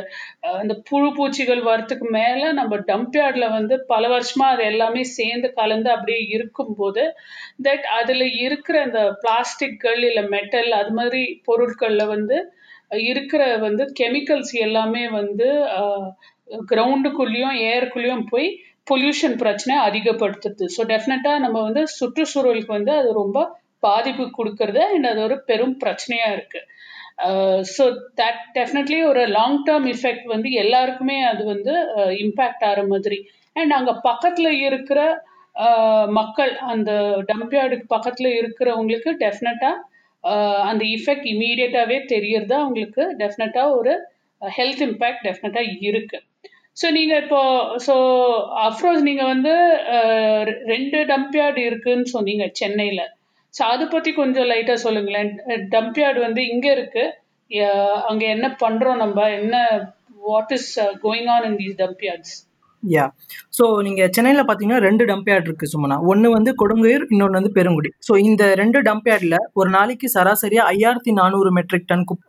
அந்த 0.54 0.74
புழு 0.90 1.10
பூச்சிகள் 1.16 1.62
வரத்துக்கு 1.62 2.08
மேலே 2.12 2.50
நம்ம 2.52 2.80
டம்ப் 2.88 3.18
யார்டில் 3.18 3.48
வந்து 3.50 3.78
பல 3.88 4.04
வருஷமாக 4.08 4.56
அது 4.56 4.66
எல்லாமே 4.66 5.04
சேர்ந்து 5.14 5.50
கலந்து 5.54 5.92
அப்படியே 5.92 6.22
இருக்கும்போது 6.30 7.06
தட் 7.64 7.88
அதில் 7.98 8.28
இருக்கிற 8.42 8.78
அந்த 8.84 9.02
பிளாஸ்டிக்கள் 9.22 10.02
இல்லை 10.04 10.26
மெட்டல் 10.30 10.72
அது 10.74 10.94
மாதிரி 10.94 11.24
பொருட்களில் 11.46 12.12
வந்து 12.12 12.40
இருக்கிற 13.06 13.44
வந்து 13.60 13.84
கெமிக்கல்ஸ் 14.00 14.54
எல்லாமே 14.62 15.06
வந்து 15.12 15.48
கிரவுண்டுக்குள்ளேயும் 16.72 17.58
ஏருக்குள்ளேயும் 17.70 18.26
போய் 18.32 18.48
பொல்யூஷன் 18.88 19.38
பிரச்சனை 19.42 19.76
அதிகப்படுத்துது. 19.88 20.66
ஸோ 20.76 20.82
டெஃபினட்டாக 20.92 21.44
நம்ம 21.46 21.58
வந்து 21.62 21.82
சுற்றுச்சூழலுக்கு 21.98 22.72
வந்து 22.72 22.94
அது 23.00 23.10
ரொம்ப 23.14 23.40
பாதிப்பு 23.80 24.26
கொடுக்கறது 24.38 24.82
அண்ட் 24.88 25.08
அது 25.10 25.20
ஒரு 25.28 25.38
பெரும் 25.50 25.78
பிரச்சனையாக 25.84 26.36
இருக்குது 26.38 26.66
ஸோ 27.70 27.84
uh, 27.86 27.94
தட் 28.20 28.42
டெஃபினெட்லி 28.58 28.98
ஒரு 29.10 29.22
லாங் 29.36 29.60
டேர்ம் 29.68 29.88
இஃபெக்ட் 29.94 30.26
வந்து 30.26 30.50
எல்லாருக்குமே 30.64 31.18
அது 31.24 31.44
வந்து 31.46 31.74
uh, 31.96 32.12
இம்பேக்ட் 32.24 32.66
ஆகிற 32.68 32.82
மாதிரி. 32.88 33.20
அண்ட் 33.56 33.74
அங்கே 33.78 33.94
பக்கத்தில் 34.02 34.52
இருக்கிற 34.68 35.00
uh, 35.56 36.06
மக்கள் 36.20 36.52
அந்த 36.74 36.92
டம்ப்யார்டுக்கு 37.32 37.88
பக்கத்தில் 37.96 38.32
இருக்கிறவங்களுக்கு 38.40 39.14
டெஃபினட்டாக 39.24 39.86
அந்த 40.70 40.84
இஃபெக்ட் 40.96 41.28
இமீடியட்டாகவே 41.32 41.98
தெரியறது 42.06 42.54
அவங்களுக்கு 42.56 43.04
டெஃபினட்டாக 43.20 43.76
ஒரு 43.78 43.94
ஹெல்த் 44.42 44.84
இம்பேக்ட் 44.88 45.26
டெஃபினட்டாக 45.28 45.74
இருக்குது 45.84 46.26
ஸோ 46.78 46.88
நீங்கள் 46.98 47.22
இப்போ 47.24 47.42
ஸோ 47.86 47.94
அஃப்ரோஸ் 48.70 49.04
நீங்கள் 49.10 49.32
வந்து 49.34 49.54
ரெண்டு 50.74 51.00
டம்ப்யார்டு 51.12 51.62
இருக்குன்னு 51.70 52.08
சொன்னீங்க 52.16 52.46
சென்னையில். 52.60 53.06
ஸோ 53.54 53.62
அதை 53.74 53.86
பற்றி 53.94 54.12
கொஞ்சம் 54.22 54.50
லைட்டாக 54.52 54.84
சொல்லுங்களேன். 54.86 55.32
டம்ப்யார்டு 55.76 56.20
வந்து 56.28 56.42
இங்கே 56.54 56.72
இருக்குது 56.78 57.14
அங்கே 58.10 58.28
என்ன 58.36 58.48
பண்ணுறோம் 58.64 59.02
நம்ம? 59.04 59.30
என்ன 59.40 59.56
what 60.28 60.54
is 60.58 60.72
going 61.06 61.30
uh, 61.30 61.36
on 61.36 61.48
in 61.50 61.58
these 61.62 61.80
dump yards 61.84 62.36
yeah 62.84 63.06
so 63.58 63.64
நீங்கள் 63.86 64.12
சென்னையில் 64.16 64.46
பார்த்தீங்கன்னா 64.48 64.82
ரெண்டு 64.86 65.04
டம்ப் 65.10 65.30
யார்ட் 65.32 65.48
இருக்குது 65.50 65.72
சும்மா 65.72 65.98
ஒன்று 66.12 66.28
வந்து 66.36 66.52
கொடுங்கையூர் 66.62 67.06
இன்னொன்று 67.14 67.40
வந்து 67.40 67.52
பெருங்குடி. 67.58 67.90
ஸோ 68.08 68.14
இந்த 68.28 68.44
ரெண்டு 68.62 68.80
டம்ப் 68.88 69.08
யார்டில் 69.12 69.38
ஒரு 69.60 69.70
நாளைக்கு 69.78 70.08
சராசரியாக 70.16 70.72
ஐயாயிரத்தி 70.74 71.14
நானூறு 71.20 71.52
மெட்ரிக் 71.58 71.90
டன் 71.92 72.08
குப் 72.12 72.24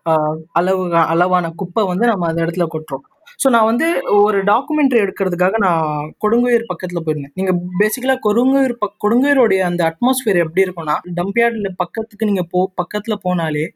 அளவு 0.60 0.84
அளவான 1.14 1.52
குப்பை 1.62 1.84
வந்து 1.92 2.06
நம்ம 2.12 2.26
அந்த 2.30 2.40
இடத்துல 2.44 2.66
கொட்டுறோம். 2.74 3.04
ஸோ 3.42 3.48
நான் 3.50 3.68
வந்து 3.70 3.86
ஒரு 4.18 4.38
டாக்குமெண்ட்ரி 4.44 4.98
எடுக்கிறதுக்காக 5.04 5.58
நான் 5.58 5.84
கொடுங்கையூர் 6.24 6.64
பக்கத்தில் 6.66 7.04
போயிருந்தேன். 7.04 7.34
நீங்கள் 7.34 7.58
பேசிக்கலாக 7.80 8.20
கொடுங்கையூர் 8.28 8.74
பக் 8.78 8.96
கொடுங்கையூருடைய 9.04 9.60
அந்த 9.70 9.82
அட்மாஸ்பியர் 9.90 10.42
எப்படி 10.44 10.64
இருக்கும்னா 10.66 10.96
டம்ப்யார்டில் 11.20 11.70
பக்கத்துக்கு 11.76 12.28
நீங்கள் 12.30 12.50
போ 12.52 12.62
பக்கத்தில் 12.74 13.22
போனாலே 13.26 13.66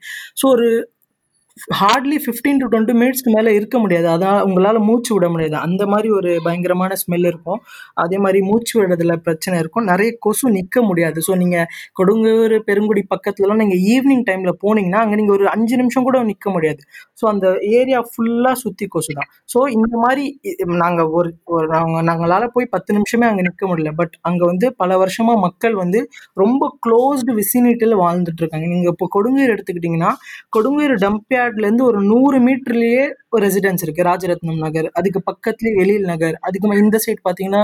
ஸோ 0.40 0.46
ஒரு 0.48 0.68
ஹார்ட்லி 1.80 2.18
ஃபிஃப்டீன் 2.24 2.60
டு 2.60 2.66
டுவெண்ட்டி 2.72 2.94
மினிட்ஸ்க்கு 3.00 3.30
மேலே 3.34 3.50
இருக்க 3.58 3.76
முடியாது. 3.82 4.06
அதான் 4.12 4.38
உங்களால் 4.46 4.78
மூச்சு 4.88 5.10
விட 5.16 5.26
முடியாது. 5.32 5.56
அந்த 5.66 5.82
மாதிரி 5.92 6.08
ஒரு 6.18 6.30
பயங்கரமான 6.46 6.96
ஸ்மெல் 7.02 7.26
இருக்கும். 7.30 7.60
அதே 8.02 8.18
மாதிரி 8.24 8.38
மூச்சு 8.50 8.74
விடுறதுல 8.78 9.14
பிரச்சனை 9.26 9.56
இருக்கும். 9.62 9.86
நிறைய 9.92 10.10
கொசு 10.26 10.52
நிற்க 10.56 10.82
முடியாது. 10.88 11.18
ஸோ 11.26 11.34
நீங்கள் 11.42 11.66
கொடுங்கூர் 12.00 12.54
பெருங்குடி 12.68 13.02
பக்கத்துலலாம் 13.12 13.60
நீங்கள் 13.62 13.82
ஈவினிங் 13.94 14.24
டைமில் 14.30 14.54
போனீங்கன்னா 14.64 15.02
அங்கே 15.04 15.18
நீங்கள் 15.20 15.36
ஒரு 15.38 15.46
அஞ்சு 15.54 15.76
நிமிஷம் 15.82 16.06
கூட 16.08 16.22
நிற்க 16.30 16.48
முடியாது. 16.56 16.82
ஸோ 17.20 17.26
அந்த 17.32 17.46
ஏரியா 17.80 18.00
ஃபுல்லாக 18.12 18.56
சுற்றி 18.62 18.88
கொசு 18.96 19.12
தான் 19.20 19.30
ஸோ 19.54 19.58
இந்த 19.76 19.94
மாதிரி 20.04 20.24
நாங்கள் 20.84 21.10
ஒரு 21.18 21.30
ஒரு 21.56 21.68
நாங்கள் 21.74 22.06
நாங்களால் 22.10 22.48
போய் 22.56 22.70
பத்து 22.76 22.90
நிமிஷமே 22.98 23.28
அங்கே 23.30 23.46
நிற்க 23.48 23.64
முடியல. 23.72 23.92
பட் 24.00 24.16
அங்கே 24.30 24.44
வந்து 24.52 24.66
பல 24.82 24.90
வருஷமாக 25.04 25.38
மக்கள் 25.46 25.76
வந்து 25.82 26.02
ரொம்ப 26.44 26.62
க்ளோஸ்டு 26.86 27.38
விசினிட்டியில் 27.40 27.96
வாழ்ந்துட்டு 28.04 28.42
இருக்காங்க. 28.44 28.66
நீங்கள் 28.74 28.92
இப்போ 28.94 29.08
கொடுங்கூர் 29.18 29.54
எடுத்துக்கிட்டிங்கன்னா 29.56 30.12
கொடுங்கூர் 30.56 30.96
டம்பியா 31.06 31.40
யார்ட்லேருந்து 31.42 31.82
ஒரு 31.82 32.00
நூறு 32.02 32.38
மீட்டர்லேயே 32.40 33.04
ஒரு 33.28 33.46
ரெசிடென்ஸ் 33.46 33.82
இருக்குது 33.84 34.06
ராஜரத்னம் 34.08 34.58
நகர். 34.58 34.88
அதுக்கு 34.92 35.20
பக்கத்துலேயே 35.30 35.74
எழில் 35.82 36.04
நகர். 36.04 36.34
அதுக்கு 36.40 36.78
இந்த 36.82 36.98
சைட் 36.98 37.22
பார்த்தீங்கன்னா 37.24 37.62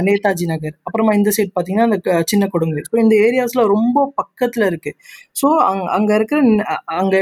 நேதாஜி 0.00 0.46
நகர். 0.46 0.74
அப்புறமா 0.82 1.12
இந்த 1.14 1.30
சைட் 1.30 1.52
பார்த்தீங்கன்னா 1.54 1.82
அந்த 1.82 1.96
க- 1.98 2.22
சின்ன 2.26 2.48
கொடுங்கு 2.52 2.82
ஸோ 2.90 2.98
இந்த 2.98 3.14
ஏரியாஸில் 3.16 3.62
ரொம்ப 3.66 4.12
பக்கத்தில் 4.14 4.64
இருக்குது 4.64 4.96
ஸோ 5.42 5.48
அங் 5.62 5.82
அங்கே 5.88 6.14
இருக்கிற 6.14 6.38
அங்கே 6.94 7.20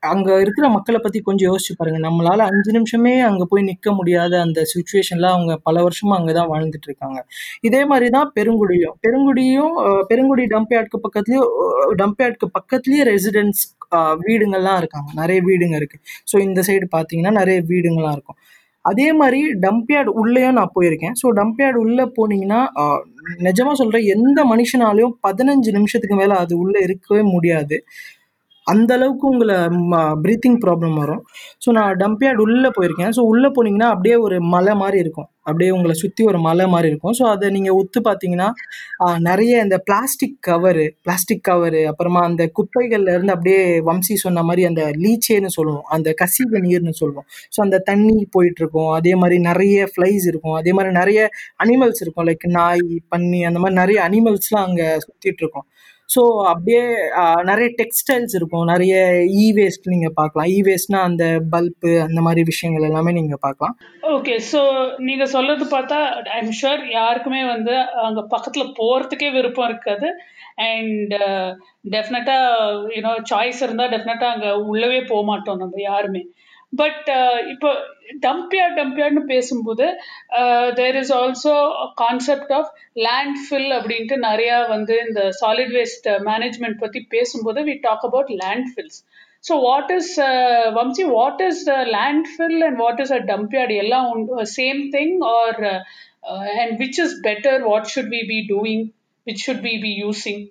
அங்கே 0.00 0.34
இருக்கிற 0.36 0.68
மக்களை 0.68 0.98
பற்றி 0.98 1.20
கொஞ்சம் 1.20 1.50
யோசிச்சு 1.52 1.74
பாருங்க. 1.78 2.08
நம்மளால் 2.08 2.44
அஞ்சு 2.46 2.72
நிமிஷமே 2.72 3.20
அங்கே 3.20 3.46
போய் 3.48 3.62
நிற்க 3.62 3.92
முடியாத 3.92 4.40
அந்த 4.40 4.62
சுச்சுவேஷனில் 4.74 5.24
அவங்க 5.24 5.56
பல 5.62 5.82
வருஷமாக 5.82 6.20
அங்கே 6.20 6.32
தான் 6.32 6.50
வாழ்ந்துட்டு 6.50 6.88
இருக்காங்க. 6.90 7.18
இதே 7.60 7.84
மாதிரி 7.84 8.10
தான் 8.10 8.32
பெருங்குடியும் 8.34 8.96
பெருங்குடியும் 9.00 9.74
பெருங்குடி 10.08 10.44
டம்ப் 10.46 10.74
யார்டுக்கு 10.76 11.04
பக்கத்துலேயும் 11.06 11.50
டம்ப் 11.96 12.22
யார்டுக்கு 12.22 12.48
பக்கத்துலேயே 12.58 13.04
ரெசிடென்ட்ஸ் 13.04 13.64
வீடுங்கள்லாம் 14.26 14.78
இருக்காங்க. 14.82 15.08
நிறைய 15.20 15.40
வீடுங்க 15.48 15.76
இருக்கு. 15.80 15.98
ஸோ 16.32 16.36
இந்த 16.48 16.60
சைடு 16.68 16.86
பார்த்தீங்கன்னா 16.96 17.34
நிறைய 17.40 17.58
வீடுங்கள்லாம் 17.72 18.16
இருக்கும். 18.18 18.38
அதே 18.84 19.06
மாதிரி 19.20 19.40
டம்ப்யார்டு 19.64 20.10
உள்ளேயும் 20.22 20.58
நான் 20.58 20.74
போயிருக்கேன். 20.74 21.14
ஸோ 21.22 21.28
டம்ப்யார்டு 21.38 21.78
உள்ளே 21.84 22.04
போனீங்கன்னா 22.18 22.60
நிஜமாக 23.46 23.46
நிஜமா 23.46 23.72
சொல்கிறேன் 23.80 24.06
எந்த 24.14 24.40
மனுஷனாலையும் 24.52 25.14
பதினஞ்சு 25.26 25.70
நிமிஷத்துக்கு 25.78 26.16
மேலே 26.20 26.34
அது 26.42 26.54
உள்ளே 26.64 26.80
இருக்கவே 26.88 27.22
முடியாது. 27.34 27.76
அந்த 28.72 28.90
அளவுக்கு 28.98 29.26
உங்களை 29.32 29.56
ப்ரீத்திங் 30.24 30.58
ப்ராப்ளம் 30.64 30.94
வரும். 31.02 31.22
ஸோ 31.64 31.68
நான் 31.76 31.96
டம்ப் 32.02 32.22
யார்டு 32.26 32.42
உள்ளே 32.46 32.70
போயிருக்கேன். 32.76 33.12
ஸோ 33.16 33.22
உள்ளே 33.32 33.48
போனீங்கன்னா 33.56 33.88
அப்படியே 33.94 34.16
ஒரு 34.26 34.36
மலை 34.54 34.74
மாதிரி 34.82 34.98
இருக்கும். 35.04 35.28
அப்படியே 35.48 35.70
உங்களை 35.76 35.94
சுற்றி 36.00 36.22
ஒரு 36.30 36.38
மலை 36.46 36.64
மாதிரி 36.72 36.88
இருக்கும். 36.92 37.14
ஸோ 37.18 37.24
அதை 37.32 37.46
நீங்கள் 37.56 37.76
ஒத்து 37.80 37.98
பார்த்தீங்கன்னா 38.08 38.48
நிறைய 39.28 39.52
இந்த 39.66 39.76
பிளாஸ்டிக் 39.88 40.38
கவரு 40.48 40.86
பிளாஸ்டிக் 41.04 41.44
கவரு 41.48 41.82
அப்புறமா 41.90 42.20
அந்த 42.30 42.44
குப்பைகள்ல 42.58 43.14
இருந்து 43.16 43.34
அப்படியே 43.36 43.60
வம்சி 43.90 44.16
சொன்ன 44.24 44.44
மாதிரி 44.48 44.64
அந்த 44.70 44.84
லீச்சேன்னு 45.04 45.52
சொல்லுவோம். 45.58 45.86
அந்த 45.96 46.08
கசிவு 46.22 46.60
நீர்னு 46.66 46.94
சொல்லுவோம். 47.02 47.28
ஸோ 47.56 47.60
அந்த 47.66 47.80
தண்ணி 47.90 48.16
போயிட்டு 48.36 48.62
இருக்கும். 48.64 48.90
அதே 48.98 49.14
மாதிரி 49.22 49.38
நிறைய 49.50 49.86
ஃப்ளைஸ் 49.92 50.26
இருக்கும். 50.32 50.56
அதே 50.62 50.74
மாதிரி 50.78 50.92
நிறைய 51.00 51.20
அனிமல்ஸ் 51.66 52.02
இருக்கும். 52.06 52.28
லைக் 52.30 52.46
நாய் 52.58 52.86
பன்னி 53.14 53.40
அந்த 53.50 53.60
மாதிரி 53.64 53.80
நிறைய 53.82 54.00
அனிமல்ஸ்லாம் 54.08 54.66
அங்கே 54.70 54.88
சுற்றிட்டு 55.06 55.42
இருக்கும். 55.44 55.68
ஸோ 56.08 56.22
அப்படியே 56.50 56.82
நிறைய 57.48 57.68
டெக்ஸ்டைல்ஸ் 57.80 58.34
இருக்கும். 58.38 58.64
நிறைய 58.70 58.94
இ 59.42 59.46
வேஸ்ட் 59.56 59.90
நீங்கள் 59.92 60.14
பார்க்கலாம். 60.20 60.48
இ 60.56 60.58
வேஸ்ட்னா 60.68 61.00
அந்த 61.08 61.24
பல்பு 61.54 61.90
அந்த 62.06 62.20
மாதிரி 62.26 62.42
விஷயங்கள் 62.50 62.86
எல்லாமே 62.90 63.12
நீங்கள் 63.18 63.42
பார்க்கலாம். 63.46 63.74
ஓகே 64.16 64.34
ஸோ 64.52 64.60
நீங்கள் 65.08 65.32
சொல்றது 65.34 65.66
பார்த்தா 65.74 65.98
ஐம் 66.38 66.54
ஷுர் 66.60 66.84
யாருக்குமே 66.98 67.42
வந்து 67.54 67.74
அங்கே 68.06 68.24
பக்கத்தில் 68.34 68.74
போகிறதுக்கே 68.80 69.30
விருப்பம் 69.36 69.68
இருக்காது. 69.70 70.10
அண்ட் 70.70 71.14
டெஃபினட்டாக 71.94 72.94
யூனோ 72.96 73.12
சாய்ஸ் 73.32 73.62
இருந்தால் 73.66 73.92
டெஃபினட்டாக 73.94 74.34
அங்கே 74.34 74.52
உள்ளவே 74.72 75.00
போக 75.12 75.22
மாட்டோம் 75.30 75.62
நம்ம 75.64 75.80
யாருமே. 75.90 76.22
பட் 76.76 77.08
இப்போ 77.52 77.70
டம்பியார்ட் 78.24 78.76
டம்பியார்ட்னு 78.78 79.22
பேசும்போது 79.30 79.86
there 80.78 80.98
is 81.00 81.12
also 81.16 81.54
concept 82.02 82.52
of 82.58 82.70
landfill 83.44 83.70
அப்படின்ட்டு 83.78 84.18
நிறையா 84.26 84.56
வந்து 84.68 84.96
இந்த 85.06 85.22
சாலிட் 85.40 85.74
வேஸ்ட் 85.76 86.08
மேனேஜ்மெண்ட் 86.30 86.80
பற்றி 86.80 87.02
பேசும்போது 87.14 87.62
we 87.68 87.76
talk 87.82 88.06
about 88.08 88.32
landfills 88.72 88.98
so 89.44 89.54
what 89.62 89.92
is 89.96 90.12
Vamsi 90.76 91.06
what 91.12 91.42
is 91.48 91.62
landfill 92.32 92.60
and 92.62 92.78
what 92.78 93.02
is 93.04 93.14
a 93.18 93.22
dump yard 93.30 93.76
எல்லாம் 93.84 94.10
same 94.56 94.82
thing 94.96 95.16
are 95.34 95.60
and 96.58 96.74
which 96.80 97.00
is 97.04 97.16
better 97.26 97.60
what 97.70 97.90
should 97.92 98.12
we 98.14 98.22
be 98.30 98.38
doing 98.52 98.84
which 99.26 99.42
should 99.44 99.62
be 99.62 99.74
be 99.84 99.92
using 100.00 100.42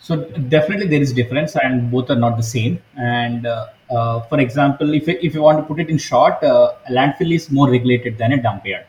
So 0.00 0.16
definitely 0.54 0.86
there 0.88 1.02
is 1.02 1.12
difference, 1.12 1.56
and 1.56 1.90
both 1.90 2.10
are 2.10 2.16
not 2.16 2.36
the 2.36 2.42
same. 2.42 2.82
And 2.96 3.46
uh, 3.46 3.66
uh, 3.90 4.20
for 4.22 4.40
example, 4.40 4.94
if 4.94 5.08
if 5.08 5.34
you 5.34 5.42
want 5.42 5.58
to 5.58 5.64
put 5.70 5.78
it 5.84 5.90
in 5.90 5.98
short, 5.98 6.42
uh, 6.42 6.72
a 6.88 6.92
landfill 6.98 7.34
is 7.34 7.50
more 7.50 7.70
regulated 7.70 8.16
than 8.18 8.32
a 8.32 8.42
dump 8.42 8.64
yard. 8.66 8.86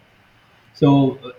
So 0.74 1.20
uh, 1.26 1.32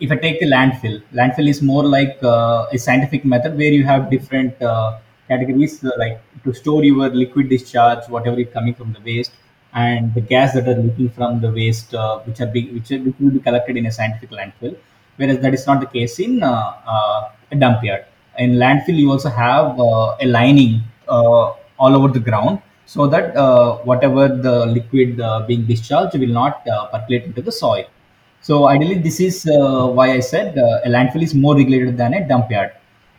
if 0.00 0.10
I 0.10 0.16
take 0.16 0.40
the 0.40 0.46
landfill, 0.46 1.02
landfill 1.12 1.48
is 1.48 1.60
more 1.62 1.84
like 1.84 2.18
uh, 2.22 2.66
a 2.72 2.78
scientific 2.78 3.24
method 3.24 3.56
where 3.58 3.72
you 3.78 3.84
have 3.84 4.10
different 4.10 4.60
uh, 4.62 4.98
categories 5.28 5.82
like 6.04 6.20
to 6.44 6.54
store 6.54 6.82
your 6.84 7.10
liquid 7.10 7.50
discharge, 7.50 8.08
whatever 8.08 8.40
is 8.40 8.48
coming 8.52 8.74
from 8.74 8.94
the 8.94 9.00
waste, 9.10 9.32
and 9.74 10.14
the 10.14 10.22
gas 10.22 10.54
that 10.54 10.66
are 10.66 10.80
leaking 10.86 11.10
from 11.10 11.40
the 11.42 11.52
waste, 11.52 11.92
which 12.24 12.40
are 12.40 12.46
be, 12.46 12.70
which, 12.70 12.90
which 12.90 13.14
will 13.20 13.30
be 13.30 13.40
collected 13.40 13.76
in 13.76 13.86
a 13.86 13.92
scientific 13.92 14.30
landfill. 14.30 14.76
Whereas 15.16 15.40
that 15.40 15.52
is 15.52 15.66
not 15.66 15.80
the 15.80 15.86
case 15.98 16.18
in 16.18 16.42
a 16.42 17.56
dump 17.58 17.84
yard. 17.84 18.06
In 18.38 18.54
landfill, 18.54 18.96
you 18.96 19.10
also 19.10 19.28
have 19.28 19.78
uh, 19.78 20.16
a 20.20 20.26
lining 20.26 20.82
uh, 21.08 21.52
all 21.78 21.96
over 21.96 22.08
the 22.08 22.20
ground 22.20 22.62
so 22.86 23.06
that 23.06 23.36
uh, 23.36 23.76
whatever 23.78 24.28
the 24.28 24.66
liquid 24.66 25.20
being 25.46 25.66
discharged 25.66 26.18
will 26.18 26.28
not 26.28 26.64
percolate 26.92 27.24
into 27.24 27.42
the 27.42 27.52
soil. 27.52 27.84
So 28.42 28.68
ideally, 28.68 28.98
this 28.98 29.20
is 29.20 29.44
why 29.44 30.12
I 30.12 30.20
said 30.20 30.56
a 30.56 30.88
landfill 30.88 31.22
is 31.22 31.34
more 31.34 31.56
regulated 31.56 31.96
than 31.96 32.14
a 32.14 32.26
dump 32.26 32.50
yard. 32.50 32.72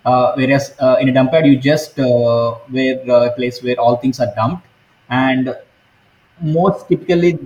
Uh, 0.03 0.33
whereas 0.35 0.73
uh, 0.79 0.95
in 0.99 1.09
a 1.09 1.13
dump 1.13 1.31
yard, 1.31 1.45
you 1.45 1.57
just 1.57 1.99
uh, 1.99 2.51
where 2.69 2.99
a 3.07 3.31
place 3.33 3.61
where 3.61 3.79
all 3.79 3.97
things 3.97 4.19
are 4.19 4.33
dumped, 4.35 4.65
and 5.09 5.55
most 6.41 6.87
typically 6.87 7.37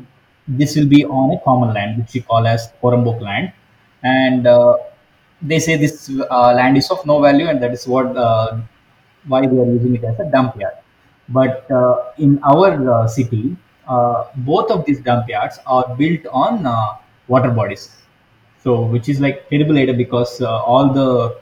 this 0.48 0.76
will 0.78 0.88
be 0.88 1.04
on 1.04 1.32
a 1.32 1.40
common 1.42 1.74
land, 1.74 1.98
which 1.98 2.14
we 2.14 2.22
call 2.22 2.48
as 2.48 2.70
Porambok 2.82 3.20
land, 3.20 3.52
and 4.04 4.48
they 5.48 5.60
say 5.60 5.78
this 5.78 6.10
uh, 6.10 6.54
land 6.54 6.78
is 6.78 6.90
of 6.92 7.06
no 7.06 7.22
value, 7.22 7.48
and 7.48 7.62
that 7.62 7.74
is 7.74 7.88
what 7.88 8.16
uh, 8.18 8.58
why 9.28 9.42
they 9.42 9.58
are 9.58 9.72
using 9.78 9.96
it 9.96 10.04
as 10.04 10.20
a 10.20 10.26
dump 10.32 10.56
yard. 10.60 10.74
But 11.30 11.70
uh, 11.72 12.12
in 12.18 12.40
our 12.44 12.70
uh, 12.94 13.08
city, 13.08 13.56
uh, 13.88 14.26
both 14.38 14.72
of 14.72 14.86
these 14.86 15.00
dump 15.02 15.28
yards 15.30 15.60
are 15.66 15.96
built 15.96 16.26
on 16.32 16.66
uh, 16.66 16.96
water 17.28 17.52
bodies. 17.52 17.92
So, 18.64 18.82
which 18.82 19.10
is 19.10 19.20
like 19.20 19.48
terrible 19.50 19.78
idea 19.78 19.94
because 19.94 20.42
all 20.42 20.92
the 20.92 21.38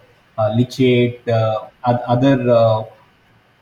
leachate, 0.58 1.20
other 1.86 2.86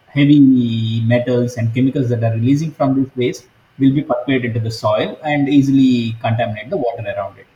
heavy 0.08 1.02
metals 1.06 1.58
and 1.58 1.74
chemicals 1.74 2.10
that 2.10 2.24
are 2.24 2.34
releasing 2.34 2.72
from 2.72 3.02
this 3.02 3.16
waste 3.16 3.48
will 3.80 3.94
be 3.94 4.02
percolated 4.02 4.46
into 4.46 4.60
the 4.60 4.72
soil 4.72 5.18
and 5.24 5.48
easily 5.48 6.16
contaminate 6.22 6.70
the 6.70 6.78
water 6.78 7.04
around 7.16 7.38
it 7.38 7.48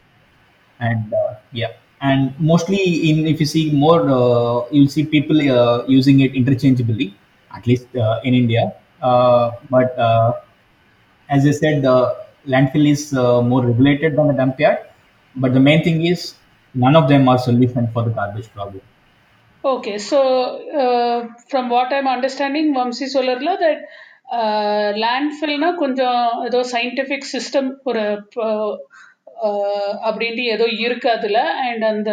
and 0.79 1.13
yeah 1.51 1.73
and 2.00 2.20
mostly 2.42 2.80
in 3.08 3.26
if 3.26 3.38
you 3.40 3.46
see 3.46 3.64
more 3.76 4.00
uh, 4.12 4.56
you'll 4.70 4.92
see 4.96 5.04
people 5.06 5.38
uh, 5.54 5.76
using 5.88 6.20
it 6.20 6.34
interchangeably 6.34 7.08
at 7.50 7.66
least 7.66 7.88
uh, 7.96 8.18
in 8.24 8.34
india 8.34 8.62
uh, 9.02 9.44
but 9.70 9.90
uh, 10.08 10.30
as 11.28 11.46
i 11.46 11.52
said 11.52 11.82
the 11.82 11.96
landfill 12.46 12.86
is 12.88 13.02
uh, 13.14 13.40
more 13.42 13.62
regulated 13.64 14.16
than 14.16 14.28
the 14.28 14.32
dump 14.32 14.58
yard 14.58 14.78
but 15.36 15.52
the 15.52 15.60
main 15.60 15.82
thing 15.82 15.98
is 16.04 16.20
none 16.74 16.96
of 16.96 17.06
them 17.08 17.28
are 17.28 17.38
solution 17.40 17.86
for 17.94 18.02
the 18.02 18.10
garbage 18.10 18.50
problem 18.52 18.84
Okay, 19.64 19.98
so 20.00 20.18
uh, 20.74 21.18
from 21.50 21.68
what 21.68 21.92
I'm 21.92 22.08
understanding, 22.08 22.74
Vamsi 22.74 23.06
Solarla, 23.14 23.54
that 23.58 23.80
uh, 24.32 24.86
landfillனா 24.96 25.68
கொஞ்சம் 25.74 26.16
ஏதோ 26.44 26.60
scientific 26.72 27.26
system 27.30 27.68
ஒரு 27.82 28.04
ப- 28.34 28.46
uh, 28.46 28.70
அப்படின்ட்டு 30.07 30.43
ஏதோ 30.55 30.65
இருக்கு 30.85 31.09
அதில். 31.11 31.41
And 31.67 31.83
அந்த 31.83 32.11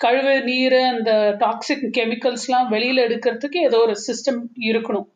கழிவு 0.00 0.34
நீர் 0.42 0.78
அந்த 0.92 1.10
டாக்ஸிக் 1.40 1.84
கெமிக்கல்ஸ்லாம் 1.98 2.68
வெளியில் 2.68 3.04
எடுக்கிறதுக்கு 3.06 3.58
ஏதோ 3.68 3.78
ஒரு 3.78 3.94
சிஸ்டம் 4.06 4.40
இருக்கணும். 4.70 5.08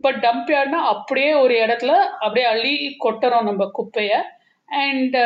பட் 0.00 0.18
டம்ப் 0.24 0.50
யார்ட்னா 0.54 0.80
அப்படியே 0.94 1.30
ஒரு 1.34 1.54
இடத்துல 1.54 1.92
அப்படியே 2.24 2.46
அள்ளி 2.46 2.74
கொட்டுறோம் 3.04 3.48
நம்ம 3.50 3.64
குப்பையை. 3.78 4.18
அண்ட் 4.68 5.16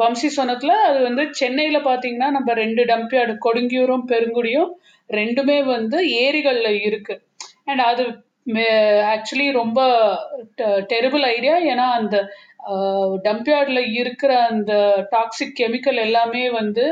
வம்சி 0.00 0.28
சொன்னத்தில் 0.38 0.74
அது 0.88 0.98
வந்து 1.02 1.24
சென்னையில் 1.30 1.86
பார்த்தீங்கன்னா 1.88 2.28
நம்ம 2.36 2.52
ரெண்டு 2.62 2.84
டம்ப் 2.84 3.14
யார்டு 3.16 3.34
கொடுங்கியூரும் 3.46 4.04
பெருங்குடியும் 4.12 4.70
ரெண்டுமே 5.10 5.58
வந்து 5.74 5.98
ஏரிகளில் 6.24 6.80
இருக்கு. 6.88 7.14
அண்ட் 7.64 7.82
அது 7.90 8.04
ஆக்சுவலி 9.14 9.46
ரொம்ப 9.52 9.80
டெரிபிள் 10.92 11.24
ஐடியா 11.34 11.56
ஏன்னா 11.72 11.86
அந்த 11.98 12.16
டம்ப்யார்டில் 13.24 13.82
இருக்கிற 13.92 14.32
அந்த 14.48 14.72
டாக்ஸிக் 15.10 15.56
கெமிக்கல் 15.60 15.98
எல்லாமே 15.98 16.50
வந்து 16.50 16.84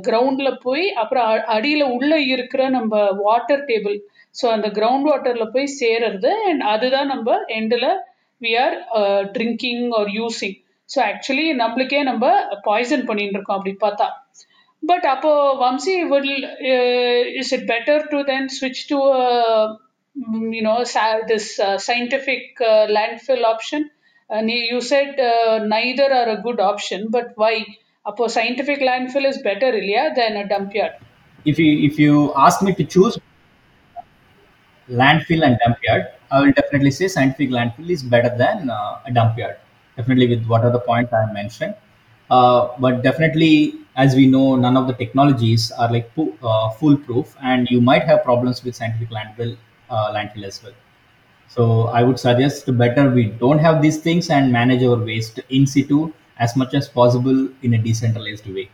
கிரவுண்டில் 0.00 0.60
போய் 0.60 0.84
அப்புறம் 0.92 1.26
அடியில் 1.46 1.92
உள்ளே 1.92 2.26
இருக்கிற 2.26 2.68
நம்ம 2.68 2.92
வாட்டர் 3.22 3.64
டேபிள் 3.64 3.96
ஸோ 4.34 4.46
அந்த 4.50 4.68
கிரவுண்ட் 4.68 5.08
வாட்டரில் 5.08 5.52
போய் 5.52 5.74
சேருறது 5.80 6.30
அண்ட் 6.44 6.62
அதுதான் 6.62 7.06
நம்ம 7.06 7.36
எண்டில் 7.58 7.88
we 8.40 8.52
are 8.56 8.76
drinking 9.32 9.84
are 9.90 10.10
using 10.10 10.56
so 10.88 10.98
actually 11.02 11.46
நம்மளுக்கே 11.54 12.02
நம்ம 12.02 12.24
பாய்சன் 12.62 13.04
பண்ணிட்டு 13.04 13.36
இருக்கோம் 13.36 13.58
அப்படி 13.58 13.74
பார்த்தா. 13.80 14.08
பட் 14.82 15.06
அப்போ 15.06 15.30
Vamsi 15.60 15.94
will 16.04 16.32
is 17.34 17.52
it 17.52 17.66
better 17.68 18.04
to 18.08 18.20
then 18.22 18.48
ஸ்விட்ச் 18.48 18.84
to 18.88 18.98
you know 20.52 20.76
this 21.26 21.50
scientific 21.88 22.60
landfill 22.88 23.44
option 23.44 23.86
and 24.30 24.50
you 24.50 24.80
said 24.80 25.18
uh, 25.20 25.64
neither 25.64 26.12
are 26.12 26.28
a 26.30 26.42
good 26.42 26.60
option 26.60 27.08
but 27.10 27.32
why? 27.36 27.64
A 28.04 28.28
scientific 28.28 28.80
landfill 28.80 29.28
is 29.28 29.40
better 29.42 29.66
Ilya, 29.66 30.12
than 30.16 30.36
a 30.36 30.48
dump 30.48 30.74
yard. 30.74 30.92
If 31.44 31.58
you 31.58 31.86
if 31.86 32.00
you 32.00 32.32
ask 32.34 32.60
me 32.62 32.74
to 32.74 32.84
choose 32.84 33.16
landfill 34.90 35.44
and 35.46 35.58
dump 35.62 35.76
yard 35.86 36.06
i 36.32 36.40
will 36.40 36.52
definitely 36.58 36.90
say 36.90 37.08
scientific 37.14 37.50
landfill 37.56 37.90
is 37.96 38.02
better 38.02 38.32
than 38.36 38.68
a 38.70 39.12
dump 39.12 39.38
yard. 39.38 39.56
Definitely 39.96 40.28
with 40.28 40.46
what 40.46 40.64
are 40.64 40.72
the 40.72 40.80
points 40.80 41.12
i 41.12 41.30
mentioned. 41.32 41.74
But 42.28 43.02
definitely 43.02 43.74
as 43.96 44.14
we 44.14 44.26
know 44.26 44.56
none 44.56 44.76
of 44.76 44.86
the 44.86 44.94
technologies 44.94 45.70
are 45.72 45.90
like 45.92 46.10
foolproof 46.14 47.36
and 47.42 47.68
you 47.70 47.80
might 47.80 48.04
have 48.04 48.24
problems 48.24 48.64
with 48.64 48.74
scientific 48.74 49.10
landfill 49.10 49.56
uh, 49.90 50.12
landfill 50.14 50.44
as 50.44 50.62
well. 50.62 50.72
So 51.54 51.82
I 51.88 52.02
would 52.02 52.18
suggest 52.18 52.76
better 52.78 53.10
we 53.10 53.24
don't 53.26 53.58
have 53.58 53.82
these 53.82 53.98
things 53.98 54.30
and 54.30 54.52
manage 54.52 54.82
our 54.82 54.96
waste 54.96 55.40
in 55.50 55.66
situ 55.66 56.12
as 56.38 56.56
much 56.56 56.72
as 56.74 56.88
possible 56.88 57.48
in 57.62 57.74
a 57.74 57.78
decentralized 57.78 58.46
way. 58.46 58.70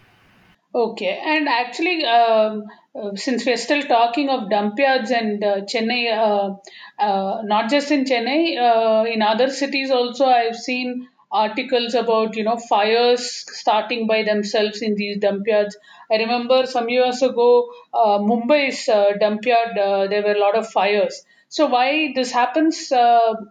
Okay, 0.75 1.19
and 1.25 1.49
actually, 1.49 2.05
um, 2.05 2.65
uh, 2.95 3.17
since 3.17 3.45
we're 3.45 3.57
still 3.57 3.83
talking 3.83 4.29
of 4.29 4.49
dump 4.51 4.79
yards 4.79 5.11
and 5.11 5.43
uh, 5.43 5.61
Chennai, 5.63 6.59
not 6.99 7.71
just 7.71 7.91
in 7.91 8.05
Chennai, 8.05 9.13
in 9.13 9.23
other 9.23 9.51
cities 9.51 9.91
also, 9.91 10.27
I've 10.27 10.57
seen 10.57 11.09
articles 11.31 11.95
about 11.95 12.37
you 12.37 12.45
know 12.45 12.57
fires 12.57 13.45
starting 13.53 14.07
by 14.07 14.23
themselves 14.23 14.83
in 14.83 14.95
these 14.95 15.19
dump 15.19 15.47
yards. 15.47 15.77
I 16.11 16.17
remember 16.17 16.65
some 16.67 16.89
years 16.89 17.23
ago, 17.23 17.71
uh, 17.93 18.19
Mumbai's 18.19 18.89
uh, 18.89 19.13
dump 19.21 19.45
yard 19.45 19.77
uh, 19.77 20.07
there 20.07 20.23
were 20.23 20.33
a 20.33 20.41
lot 20.41 20.57
of 20.57 20.71
fires. 20.71 21.25
So 21.49 21.67
why 21.67 22.13
this 22.15 22.31
happens 22.31 22.93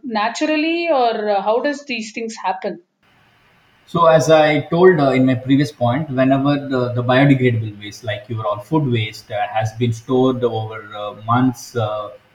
naturally, 0.04 0.88
or 0.90 1.42
how 1.42 1.62
does 1.62 1.86
these 1.86 2.12
things 2.14 2.36
happen? 2.36 2.82
So 3.86 4.06
as 4.08 4.30
I 4.30 4.62
told 4.62 5.00
in 5.00 5.26
my 5.26 5.36
previous 5.36 5.72
point, 5.72 6.10
whenever 6.10 6.68
the, 6.68 6.94
the 6.94 7.04
biodegradable 7.04 7.80
waste, 7.80 8.04
like 8.04 8.26
your 8.28 8.46
all 8.46 8.60
food 8.60 8.92
waste, 8.92 9.30
has 9.30 9.72
been 9.74 9.94
stored 9.94 10.44
over 10.44 11.22
months, 11.26 11.76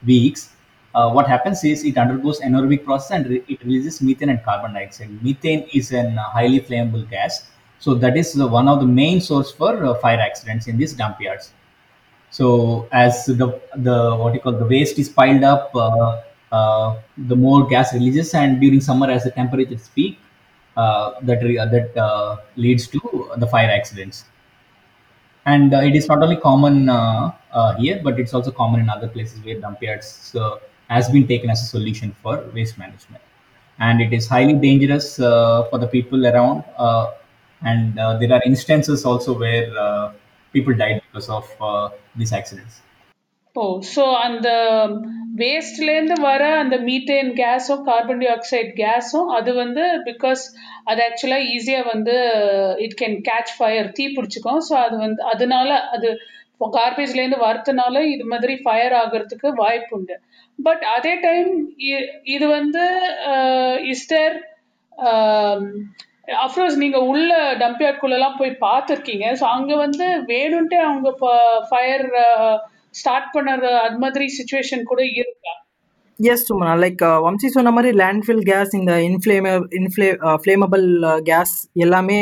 weeks, 0.04 0.50
uh, 0.94 1.10
what 1.10 1.26
happens 1.26 1.64
is 1.64 1.84
it 1.84 1.96
undergoes 1.96 2.40
anaerobic 2.40 2.84
process 2.84 3.12
and 3.12 3.26
re- 3.26 3.44
it 3.48 3.62
releases 3.64 4.02
methane 4.02 4.28
and 4.28 4.42
carbon 4.42 4.74
dioxide. 4.74 5.22
Methane 5.22 5.66
is 5.72 5.92
a 5.92 6.06
uh, 6.06 6.22
highly 6.30 6.60
flammable 6.60 7.08
gas, 7.08 7.48
so 7.78 7.94
that 7.94 8.16
is 8.16 8.38
uh, 8.38 8.46
one 8.46 8.68
of 8.68 8.80
the 8.80 8.86
main 8.86 9.20
source 9.20 9.50
for 9.50 9.94
fire 10.00 10.20
accidents 10.20 10.66
in 10.66 10.76
these 10.76 10.92
dump 10.92 11.20
yards. 11.20 11.52
So 12.32 12.88
as 12.92 13.26
the 13.26 13.60
the 13.76 13.96
what 14.16 14.34
you 14.34 14.40
call 14.40 14.52
the 14.52 14.64
waste 14.74 14.98
is 14.98 15.08
piled 15.08 15.44
up, 15.44 15.70
uh, 15.74 16.22
uh, 16.50 16.96
the 17.30 17.36
more 17.36 17.66
gas 17.68 17.92
releases, 17.94 18.34
and 18.34 18.60
during 18.60 18.80
summer 18.80 19.10
as 19.10 19.24
the 19.24 19.30
temperatures 19.30 19.88
peak, 19.94 20.18
uh, 20.76 21.14
that 21.22 21.42
re- 21.44 21.56
that 21.74 22.42
leads 22.56 22.86
to 22.88 23.00
the 23.36 23.46
fire 23.46 23.70
accidents. 23.70 24.24
And 25.44 25.74
uh, 25.74 25.78
it 25.78 25.96
is 25.96 26.08
not 26.08 26.22
only 26.22 26.36
common 26.36 26.88
uh, 26.88 27.32
uh, 27.52 27.74
here 27.76 28.00
but 28.02 28.20
it's 28.20 28.32
also 28.32 28.50
common 28.52 28.80
in 28.80 28.88
other 28.88 29.08
places 29.08 29.44
where 29.44 29.60
dump 29.60 29.82
yards 29.82 30.34
has 30.88 31.08
been 31.10 31.26
taken 31.26 31.50
as 31.50 31.62
a 31.62 31.66
solution 31.66 32.14
for 32.22 32.44
waste 32.54 32.78
management. 32.78 33.22
And 33.78 34.00
it 34.00 34.12
is 34.12 34.28
highly 34.28 34.54
dangerous 34.54 35.16
for 35.16 35.78
the 35.78 35.88
people 35.88 36.26
around 36.26 36.62
and 37.64 37.94
there 37.96 38.32
are 38.32 38.42
instances 38.44 39.04
also 39.04 39.36
where 39.38 40.12
people 40.52 40.74
died 40.74 41.02
because 41.10 41.28
of 41.28 41.44
these 42.14 42.34
accidents. 42.40 42.74
Oh 43.56 43.62
so 43.94 44.04
அந்த 44.26 44.48
வேஸ்ட்லேருந்து 45.40 46.16
வர 46.20 46.42
அந்த 46.60 46.76
methane 46.86 47.30
கேஸும் 47.40 47.82
carbon 47.88 48.20
di 48.22 48.28
oxide 48.34 48.70
கேஸும் 48.78 49.30
அது 49.36 49.50
வந்து 49.54 49.82
because 50.06 50.42
அது 50.90 51.00
ஆக்சுவலாக 51.08 51.48
ஈஸியாக 51.54 51.90
வந்து 51.92 52.14
இட் 52.84 52.96
கேன் 53.00 53.16
கேட்ச் 53.28 53.52
ஃபயர் 53.56 53.90
தீ 53.98 54.04
பிடிச்சிக்கும். 54.16 54.62
ஸோ 54.68 54.74
அது 54.86 54.96
வந்து 55.04 55.22
அதனால 55.32 55.68
அது 55.96 56.10
கார்பேஜ்லேருந்து 56.78 57.40
வரத்துனால 57.46 58.02
இது 58.14 58.24
மாதிரி 58.32 58.56
ஃபயர் 58.64 58.96
ஆகிறதுக்கு 59.02 59.50
வாய்ப்பு 59.62 59.94
உண்டு. 59.98 60.16
பட் 60.58 60.84
அதே 60.96 61.14
டைம் 61.26 61.50
இது 62.34 62.48
வந்து 62.58 62.84
இஸ்டர் 63.94 64.36
அஃப்ரோஸ் 66.32 66.76
நீங்க 66.76 66.98
உள்ள 67.00 67.54
டம்ப்யார்ட்குள்ளெல்லாம் 67.54 68.38
போய் 68.38 68.50
பார்த்துருக்கீங்க. 68.60 69.26
ஸோ 69.40 69.44
அங்க 69.56 69.76
வந்து 69.76 70.06
வேணும்ன்ட்டே 70.26 70.80
அவங்க 70.80 71.10
ஃபயர் 71.70 72.06
ஸ்டார்ட் 72.90 73.28
பண்ணுற 73.34 73.72
அது 73.86 73.98
மாதிரி 73.98 74.24
சுச்சுவேஷன் 74.38 74.82
கூட 74.82 75.02
இருக்கா? 75.04 75.52
எஸ் 76.20 76.44
சுமனா 76.48 76.72
லைக் 76.82 77.02
வம்சி 77.24 77.48
சொன்ன 77.54 77.70
மாதிரி 77.76 77.90
லேண்ட்ஃபில் 78.00 78.42
கேஸ் 78.48 78.72
இந்த 78.78 78.92
இன்ஃப்ளேம 79.06 79.52
இன்ஃப்ளே 79.78 80.08
ஃப்ளேமபிள் 80.42 80.84
கேஸ் 81.28 81.54
எல்லாமே 81.84 82.18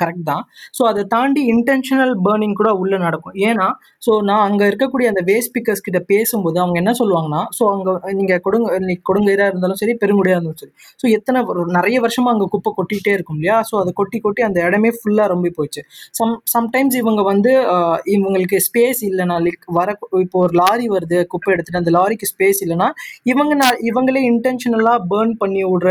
கரெக்ட் 0.00 0.24
தான். 0.30 0.42
ஸோ 0.76 0.82
அதை 0.90 1.02
தாண்டி 1.14 1.42
இன்டென்ஷனல் 1.54 2.12
பேர்னிங் 2.26 2.56
கூட 2.60 2.70
உள்ளே 2.82 2.98
நடக்கும். 3.04 3.36
ஏன்னா 3.48 3.66
ஸோ 4.06 4.12
நான் 4.28 4.44
அங்கே 4.48 4.64
இருக்கக்கூடிய 4.70 5.06
அந்த 5.12 5.22
வேஸ்ட் 5.30 5.52
பிக்கர்ஸ் 5.56 5.84
கிட்ட 5.86 6.00
பேசும்போது 6.12 6.58
அவங்க 6.62 6.78
என்ன 6.82 6.94
சொல்லுவாங்கன்னா 7.00 7.42
ஸோ 7.58 7.64
அங்கே 7.74 7.94
நீங்கள் 8.20 8.42
கொடுங்க 8.46 8.78
கொடுங்கயிறாக 9.10 9.50
இருந்தாலும் 9.52 9.80
சரி 9.82 9.94
பெருங்குடியாக 10.02 10.38
இருந்தாலும் 10.38 10.60
சரி. 10.62 10.72
ஸோ 11.02 11.06
எத்தனை 11.18 11.42
நிறைய 11.78 11.96
வருஷமாக 12.06 12.34
அங்கே 12.36 12.48
குப்பை 12.54 12.72
கொட்டிகிட்டே 12.78 13.14
இருக்கும் 13.16 13.38
இல்லையா? 13.38 13.58
ஸோ 13.70 13.76
அதை 13.82 13.92
கொட்டி 14.00 14.20
கொட்டி 14.26 14.42
அந்த 14.48 14.58
இடமே 14.68 14.92
ஃபுல்லாக 14.98 15.28
ரொம்ப 15.34 15.52
போயிடுச்சு. 15.58 15.84
சம் 16.20 16.34
சம்டைம்ஸ் 16.54 16.98
இவங்க 17.02 17.20
வந்து 17.30 17.52
uh, 17.74 17.96
இவங்களுக்கு 18.16 18.58
ஸ்பேஸ் 18.68 19.00
இல்லைனா 19.10 19.38
லைக் 19.46 19.64
வர 19.78 19.88
இப்போ 20.24 20.38
ஒரு 20.44 20.54
லாரி 20.62 20.86
வருது 20.96 21.18
குப்பை 21.32 21.50
எடுத்துகிட்டு 21.54 21.82
அந்த 21.82 21.92
லாரிக்கு 21.98 22.26
ஸ்பேஸ் 22.32 22.60
இல்லைனா 22.66 22.90
இவங்க 23.30 23.54
இவங்களே 23.90 24.22
இன்டென்ஷனலா 24.32 24.94
பேர்ன் 25.12 25.32
பண்ணி 25.42 25.62
விடுற 25.70 25.90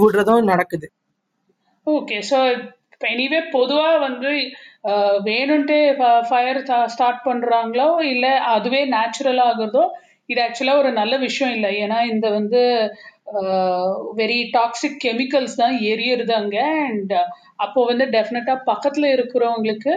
விடுறதும் 0.00 0.50
நடக்குது. 0.52 0.86
ஓகே 1.86 2.16
ஸோ 2.30 2.38
இப்போ 2.94 3.06
எனிவே 3.14 3.40
பொதுவாக 3.56 3.96
வந்து 4.06 4.30
வேணும்ன்ட்டு 5.28 5.78
ஃபயர் 6.28 6.60
ஸ்டார்ட் 6.94 7.20
பண்ணுறாங்களோ 7.28 7.88
இல்லை 8.12 8.32
அதுவே 8.54 8.80
நேச்சுரலாக 8.94 9.50
ஆகுறதோ 9.52 9.84
இது 10.32 10.40
ஆக்சுவலாக 10.44 10.80
ஒரு 10.82 10.90
நல்ல 11.00 11.14
விஷயம் 11.26 11.52
இல்லை. 11.56 11.70
ஏன்னா 11.84 11.98
இந்த 12.12 12.26
வந்து 12.38 12.60
வெரி 14.20 14.38
டாக்ஸிக் 14.56 14.98
கெமிக்கல்ஸ் 15.04 15.60
தான் 15.62 15.76
எரியறது 15.92 16.32
அங்கே 16.40 16.64
அண்ட் 16.88 17.14
அப்போ 17.58 17.80
வந்து 17.84 18.04
டெஃபினட்டா 18.06 18.54
பக்கத்தில் 18.64 19.08
இருக்கிறவங்களுக்கு 19.16 19.92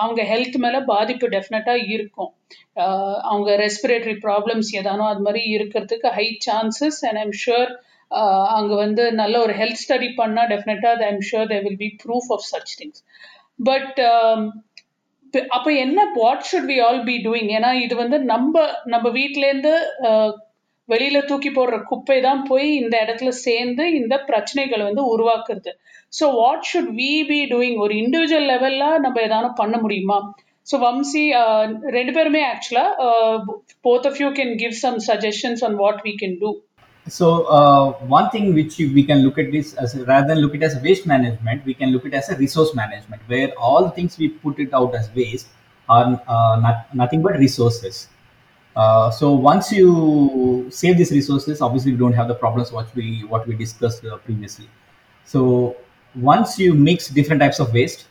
அவங்க 0.00 0.20
ஹெல்த் 0.22 0.56
மேலே 0.56 0.80
பாதிப்பு 0.86 1.26
டெஃபினட்டா 1.28 1.74
இருக்கும். 1.94 2.30
அவங்க 3.30 3.50
ரெஸ்பிரேட்டரி 3.56 4.16
ப்ராப்ளம்ஸ் 4.26 4.70
ஏதானோ 4.80 5.04
அது 5.08 5.20
மாதிரி 5.20 5.42
இருக்கிறதுக்கு 5.56 6.10
high 6.10 6.26
chances 6.46 7.00
and 7.08 7.18
I'm 7.18 7.36
sure 7.44 7.70
அங்கே 8.56 8.74
வந்து 8.74 9.02
நல்ல 9.12 9.34
ஒரு 9.40 9.54
ஹெல்த் 9.54 9.82
ஸ்டடி 9.82 10.08
பண்ணால் 10.20 10.50
டெஃபினட்டா 10.52 10.92
I'm 11.08 11.24
sure 11.30 11.50
they 11.52 11.58
will 11.62 11.80
be 11.84 11.90
proof 12.04 12.30
of 12.32 12.46
such 12.52 12.74
things 12.78 13.02
but 13.60 13.98
அப்போ 15.48 15.70
என்ன 15.76 16.00
what 16.14 16.46
should 16.50 16.68
we 16.72 16.76
all 16.80 17.00
be 17.04 17.16
doing 17.24 17.50
ஏன்னா 17.56 17.70
இது 17.84 17.94
வந்து 17.96 18.18
நம்ம 18.24 18.54
நம்ம 18.86 19.06
வீட்டிலேருந்து 19.10 19.72
வெளியில 20.88 21.18
தூக்கி 21.30 21.50
போடுற 21.56 21.76
குப்பை 21.90 22.18
தான் 22.26 22.42
போய் 22.50 22.68
இந்த 22.82 22.94
இடத்துல 23.04 23.30
சேர்ந்து 23.46 23.84
இந்த 24.00 24.14
பிரச்சனைகளை 24.28 24.84
வந்து 24.88 25.04
உருவாக்குறது 25.14 25.72
so 26.12 26.26
what 26.40 26.68
should 26.70 26.92
we 27.00 27.12
be 27.30 27.40
doing 27.54 27.78
ஒரு 27.84 27.94
இண்டிவிஜுவல் 28.02 28.48
லெவல்ல 28.52 28.84
நம்ம 29.04 29.20
எதாவது 29.28 29.50
பண்ண 29.60 29.76
முடியுமா 29.84 30.18
ஸோ 30.66 30.78
வம்சி 30.86 31.24
ரெண்டு 31.98 32.14
பேருமே 32.16 32.40
ஆக்சுவலா 32.52 32.86
both 33.86 34.08
of 34.10 34.18
you 34.22 34.30
can 34.40 34.54
give 34.62 34.74
some 34.84 34.98
suggestions 35.10 35.62
on 35.68 35.76
what 35.84 36.02
we 36.08 36.14
can 36.22 36.38
do 36.42 36.50
So 37.06 37.26
uh, 37.48 37.92
one 38.08 38.28
thing 38.30 38.54
which 38.54 38.74
we 38.96 39.02
can 39.02 39.18
look 39.18 39.38
at 39.38 39.50
this 39.50 39.68
as 39.74 39.96
rather 40.02 40.26
than 40.28 40.38
look 40.38 40.54
at 40.54 40.62
as 40.62 40.74
waste 40.82 41.06
management, 41.06 41.64
we 41.64 41.74
can 41.74 41.90
look 41.90 42.04
at 42.04 42.14
as 42.14 42.28
a 42.28 42.36
resource 42.36 42.74
management, 42.74 43.22
where 43.26 43.48
all 43.58 43.88
things 43.88 44.18
we 44.18 44.28
put 44.44 44.58
it 44.58 44.74
out 44.74 44.94
as 44.94 45.06
waste 45.14 45.48
are 45.88 46.06
uh, 46.28 46.56
not, 46.58 46.94
nothing 46.94 47.22
but 47.22 47.38
resources. 47.38 47.94
Uh, 48.78 49.10
so 49.10 49.32
once 49.32 49.72
you 49.72 50.66
save 50.70 50.96
these 50.96 51.10
resources, 51.10 51.60
obviously 51.60 51.90
we 51.90 51.98
don't 51.98 52.12
have 52.12 52.28
the 52.28 52.34
problems 52.34 52.70
what 52.70 52.94
we 52.94 53.24
what 53.34 53.46
we 53.48 53.56
discussed 53.56 54.04
uh, 54.04 54.16
previously. 54.18 54.68
So 55.24 55.76
once 56.14 56.58
you 56.60 56.74
mix 56.74 57.08
different 57.08 57.40
types 57.42 57.58
of 57.58 57.72
waste, 57.72 58.06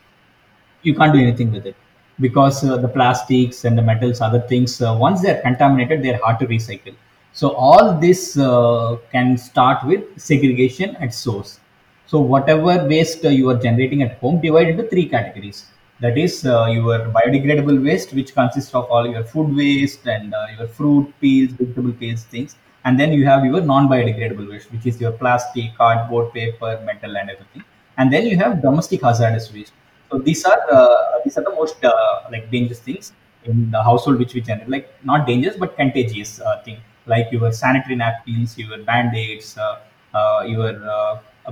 you 0.81 0.93
can't 0.93 1.13
do 1.13 1.19
anything 1.19 1.53
with 1.53 1.65
it 1.65 1.77
because 2.19 2.65
uh, 2.65 2.75
the 2.77 2.89
plastics 2.89 3.63
and 3.63 3.77
the 3.77 3.81
metals, 3.81 4.19
other 4.19 4.41
things, 4.41 4.81
uh, 4.81 4.97
once 4.99 5.21
they're 5.21 5.41
contaminated, 5.41 6.03
they're 6.03 6.19
hard 6.25 6.37
to 6.39 6.47
recycle. 6.47 6.95
So 7.31 7.51
all 7.51 7.97
this 7.97 8.37
uh, 8.37 8.97
can 9.13 9.37
start 9.37 9.85
with 9.85 10.03
segregation 10.19 10.97
at 10.97 11.13
source. 11.13 11.61
So 12.07 12.19
whatever 12.19 12.85
waste 12.87 13.23
you 13.23 13.49
are 13.51 13.57
generating 13.57 14.01
at 14.01 14.17
home, 14.17 14.41
divide 14.41 14.67
into 14.67 14.83
three 14.89 15.07
categories. 15.07 15.65
That 15.99 16.17
is 16.17 16.45
uh, 16.45 16.65
your 16.67 16.99
biodegradable 17.15 17.83
waste, 17.83 18.13
which 18.13 18.33
consists 18.33 18.73
of 18.75 18.85
all 18.85 19.07
your 19.09 19.23
food 19.23 19.55
waste 19.55 20.05
and 20.07 20.33
uh, 20.33 20.45
your 20.57 20.67
fruit 20.67 21.11
peels, 21.19 21.51
vegetable 21.53 21.91
peels, 21.93 22.23
things. 22.23 22.55
And 22.85 22.99
then 22.99 23.11
you 23.13 23.25
have 23.25 23.43
your 23.43 23.61
non-biodegradable 23.61 24.47
waste, 24.49 24.71
which 24.71 24.85
is 24.85 25.01
your 25.01 25.11
plastic, 25.11 25.75
cardboard, 25.75 26.33
paper, 26.33 26.79
metal, 26.85 27.17
and 27.17 27.31
everything. 27.31 27.63
And 27.97 28.13
then 28.13 28.27
you 28.27 28.37
have 28.37 28.61
domestic 28.61 29.01
hazardous 29.01 29.51
waste. 29.51 29.73
So 30.11 30.19
these 30.19 30.45
are 30.45 30.59
uh, 30.71 31.19
these 31.23 31.37
are 31.37 31.43
the 31.43 31.55
most 31.55 31.83
uh, 31.83 32.21
like 32.31 32.49
dangerous 32.51 32.79
things 32.79 33.11
in 33.45 33.71
the 33.71 33.81
household 33.81 34.19
which 34.19 34.35
we 34.35 34.41
generate. 34.41 34.69
Like 34.69 34.93
not 35.03 35.25
dangerous 35.25 35.57
but 35.57 35.75
contagious 35.75 36.39
uh, 36.39 36.61
thing, 36.63 36.77
like 37.07 37.31
your 37.31 37.51
sanitary 37.51 37.95
napkins, 37.95 38.57
your 38.57 38.77
band-aids, 38.83 39.57
uh, 39.57 40.43
your 40.45 40.73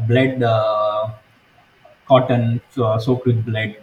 blood 0.07 0.43
cotton 2.07 2.61
so, 2.71 2.97
soaked 2.99 3.25
with 3.25 3.45
blood, 3.45 3.75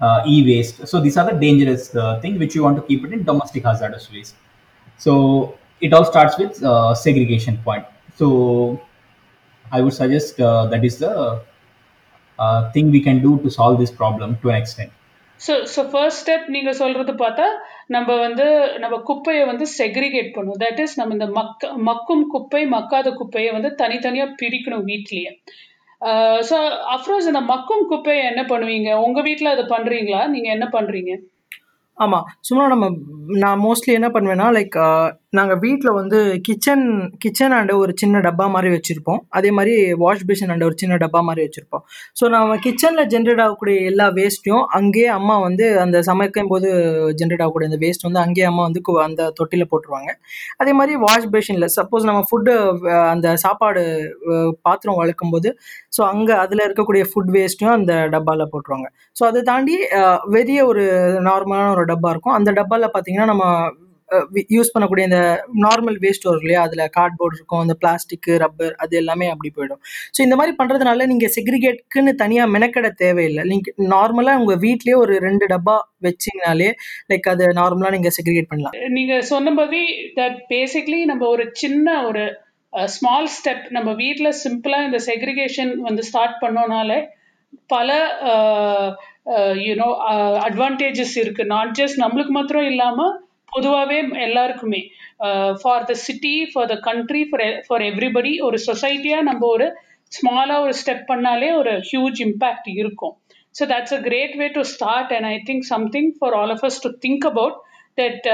uh, 0.00 0.22
e-waste. 0.26 0.86
So 0.86 1.00
these 1.00 1.16
are 1.16 1.26
the 1.30 1.38
dangerous 1.38 1.94
uh, 1.94 2.20
thing 2.20 2.38
which 2.38 2.54
you 2.54 2.62
want 2.62 2.76
to 2.76 2.82
keep 2.82 3.04
it 3.04 3.12
in 3.12 3.22
domestic 3.24 3.64
hazardous 3.64 4.10
waste. 4.10 4.36
So 5.00 5.12
it 5.82 5.92
all 5.92 6.04
starts 6.04 6.38
with 6.38 6.62
uh, 6.62 6.94
segregation 6.94 7.58
point. 7.58 7.84
So 8.16 8.80
I 9.66 9.80
would 9.80 9.92
suggest 9.92 10.40
uh, 10.40 10.66
that 10.66 10.84
is 10.84 10.98
the 10.98 11.42
uh, 12.38 12.70
thing 12.72 12.90
we 12.90 13.02
can 13.02 13.20
do 13.22 13.38
to 13.40 13.50
solve 13.50 13.78
this 13.78 13.90
problem 13.92 14.38
to 14.42 14.48
an 14.50 14.56
extent. 14.56 14.92
So 15.40 15.54
so 15.72 15.80
first 15.92 16.20
step 16.22 16.44
நீங்கள் 16.54 16.76
சொல்கிறது 16.78 17.12
பார்த்தா 17.22 17.46
நம்ம 17.94 18.10
வந்து 18.22 18.46
நம்ம 18.82 18.94
குப்பையை 19.08 19.42
வந்து 19.50 19.66
segregate 19.78 20.30
பண்ணும் 20.36 20.60
that 20.62 20.80
is 20.84 20.94
நம்ம 21.00 21.14
இந்த 21.16 21.26
மக்க 21.38 21.72
மக்கும் 21.88 22.22
குப்பை 22.34 22.62
மக்காத 22.74 23.10
குப்பையை 23.18 23.50
வந்து 23.56 23.70
தனித்தனியாக 23.80 24.36
பிரிக்கணும் 24.40 24.86
வீட்லேயே 24.90 25.32
ஸோ 26.48 26.56
அஃப்ரோஸ் 26.94 27.26
இந்த 27.26 27.40
மக்கும் 27.40 27.86
குப்பையை 27.88 28.24
என்ன 28.24 28.42
பண்ணுவீங்க? 28.42 28.90
உங்கள் 28.96 29.22
வீட்டில் 29.22 29.46
அதை 29.46 29.64
பண்ணுறீங்களா 29.64 30.22
நீங்கள் 30.26 30.52
என்ன 30.52 30.66
பண்ணுறீங்க 30.72 31.12
ஆமாம் 31.98 32.26
சும்மா 32.40 32.64
நம்ம 32.66 32.86
நான் 33.42 33.60
மோஸ்ட்லி 33.60 33.92
என்ன 33.94 34.08
பண்ணுவேன்னா 34.10 34.46
லைக் 34.54 34.76
நாங்கள் 35.32 35.58
வீட்டில் 35.58 35.90
வந்து 35.90 36.18
கிச்சன் 36.38 36.84
கிச்சன் 37.18 37.52
அண்டு 37.52 37.72
ஒரு 37.78 37.92
சின்ன 37.96 38.20
டப்பா 38.20 38.46
மாதிரி 38.46 38.70
வச்சுருப்போம். 38.74 39.22
அதே 39.30 39.50
மாதிரி 39.50 39.72
வாஷ் 39.96 40.24
பேஷன் 40.26 40.52
அண்டு 40.52 40.64
ஒரு 40.64 40.76
சின்ன 40.78 40.94
டப்பா 40.96 41.20
மாதிரி 41.20 41.46
வச்சுருப்போம். 41.46 41.82
ஸோ 42.18 42.28
நம்ம 42.28 42.56
கிச்சனில் 42.56 43.08
ஜென்ரேட் 43.12 43.40
ஆகக்கூடிய 43.40 43.76
எல்லா 43.84 44.10
வேஸ்ட்டையும் 44.10 44.64
அங்கேயே 44.72 45.06
அம்மா 45.08 45.38
வந்து 45.38 45.78
அந்த 45.80 46.02
சமைக்கும் 46.02 46.46
போது 46.46 46.68
ஜென்ரேட் 47.20 47.40
ஆகக்கூடிய 47.40 47.70
அந்த 47.70 47.80
வேஸ்ட் 47.84 48.02
வந்து 48.02 48.18
அங்கேயே 48.18 48.46
அம்மா 48.46 48.62
வந்து 48.62 48.80
அந்த 49.06 49.32
தொட்டியில் 49.34 49.70
போட்டுருவாங்க. 49.70 50.10
அதே 50.56 50.72
மாதிரி 50.72 50.96
வாஷ் 50.96 51.30
பேஷனில் 51.32 51.68
சப்போஸ் 51.76 52.04
நம்ம 52.04 52.24
ஃபுட்டு 52.30 52.54
அந்த 53.10 53.36
சாப்பாடு 53.36 53.82
பாத்திரம் 54.62 54.94
வளர்க்கும் 54.94 55.30
போது 55.30 55.48
ஸோ 55.96 56.02
அங்கே 56.06 56.32
அதில் 56.36 56.66
இருக்கக்கூடிய 56.66 57.04
ஃபுட் 57.10 57.30
வேஸ்ட்டையும் 57.30 57.72
அந்த 57.72 58.08
டப்பாவில் 58.08 58.50
போட்டுருவாங்க. 58.52 58.88
ஸோ 59.16 59.24
அதை 59.24 59.42
தாண்டி 59.42 59.76
அஹ், 59.98 60.20
ஒரு 60.66 60.82
நார்மலான 61.28 61.70
ஒரு 61.70 61.84
டப்பா 61.84 62.10
இருக்கும். 62.10 62.34
அந்த 62.34 62.50
டப்பாவில் 62.52 62.88
பார்த்தீங்கன்னா 62.88 63.15
நம்ம 63.32 63.44
யூஸ் 64.54 64.70
பண்ணக்கூடிய 64.74 65.04
இந்த 65.08 65.20
நார்மல் 65.64 65.96
வேஸ்ட் 66.02 66.26
வரும் 66.28 66.42
இல்லையா? 66.44 66.60
அதில் 66.66 66.82
கார்ட்போர்ட் 66.96 67.36
இருக்கும் 67.36 67.62
அந்த 67.62 67.74
பிளாஸ்டிக்கு 67.82 68.32
ரப்பர் 68.42 68.74
அது 68.82 68.94
எல்லாமே 69.00 69.26
அப்படி 69.32 69.50
போயிடும். 69.56 69.80
ஸோ 70.16 70.20
இந்த 70.26 70.36
மாதிரி 70.38 70.52
பண்ணுறதுனால 70.60 71.06
நீங்கள் 71.12 71.32
செக்ரிகேட்க்குன்னு 71.36 72.12
தனியாக 72.22 72.52
மெனக்கெட 72.56 72.88
தேவையில்லை. 73.02 73.44
நீங்கள் 73.52 73.88
நார்மலாக 73.94 74.40
உங்கள் 74.42 74.60
வீட்லேயே 74.66 74.96
ஒரு 75.04 75.16
ரெண்டு 75.26 75.46
டப்பா 75.54 75.76
வச்சிங்கனாலே 76.06 76.70
லைக் 77.12 77.28
அது 77.34 77.46
நார்மலாக 77.60 77.94
நீங்கள் 77.96 78.16
செக்ரிகேட் 78.18 78.50
பண்ணலாம். 78.52 78.76
நீங்கள் 78.98 79.26
சொன்னபடி 79.32 79.82
தட் 80.20 80.38
பேசிக்லி 80.54 81.00
நம்ம 81.12 81.26
ஒரு 81.34 81.46
சின்ன 81.62 81.96
ஒரு 82.10 82.24
ஸ்மால் 82.94 83.28
ஸ்டெப் 83.38 83.66
நம்ம 83.78 83.90
வீட்டில் 84.04 84.38
சிம்பிளாக 84.44 84.88
இந்த 84.88 84.98
செக்ரிகேஷன் 85.10 85.74
வந்து 85.88 86.02
ஸ்டார்ட் 86.10 86.38
பண்ணோனாலே 86.44 87.00
பல 87.74 87.90
யூனோ 89.66 89.88
அட்வான்டேஜஸ் 90.46 91.16
இருக்கு. 91.22 91.44
நாட் 91.54 91.74
ஜஸ்ட் 91.80 92.02
நம்மளுக்கு 92.04 92.34
மாத்திரம் 92.38 92.68
இல்லாமல் 92.72 93.14
பொதுவாகவே 93.52 93.98
எல்லாருக்குமே 94.26 94.80
for 95.60 95.86
the 95.90 95.94
city 96.06 96.34
for 96.52 96.70
the 96.72 96.76
country 96.88 97.22
for 97.28 97.44
for 97.66 97.84
everybody 97.90 98.32
ஒரு 98.48 98.58
சொசைட்டியாக 98.68 99.28
நம்ம 99.30 99.42
ஒரு 99.54 99.66
ஸ்மாலாக 100.12 100.64
ஒரு 100.64 100.74
ஸ்டெப் 100.80 101.06
பண்ணாலே 101.12 101.48
ஒரு 101.60 101.72
ஹியூஜ் 101.90 102.18
இம்பேக்ட் 102.26 102.68
இருக்கும். 102.80 103.14
So 103.54 103.64
that's 103.72 103.94
a 103.96 104.00
great 104.08 104.34
way 104.40 104.46
to 104.56 104.62
start 104.74 105.12
and 105.16 105.28
I 105.32 105.36
think 105.48 105.66
something 105.74 106.10
for 106.18 106.34
all 106.40 106.52
of 106.56 106.64
us 106.68 106.80
to 106.84 106.90
think 107.04 107.26
about 107.30 107.56
that 107.98 108.26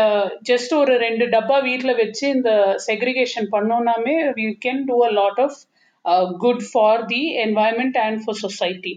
just 0.42 0.72
ஒரு 0.80 0.92
ரெண்டு 0.98 1.24
டப்பா 1.34 1.58
வீட்டில் 1.68 1.98
வச்சு 2.02 2.24
இந்த 2.36 2.50
segregation 2.88 3.48
பண்ணோன்னாமே 3.54 4.16
we 4.38 4.46
can 4.66 4.82
do 4.88 4.96
a 5.08 5.10
lot 5.20 5.40
of 5.46 5.58
good 6.44 6.64
for 6.70 7.02
the 7.12 7.22
environment 7.44 7.98
and 8.06 8.20
for 8.24 8.40
society 8.44 8.94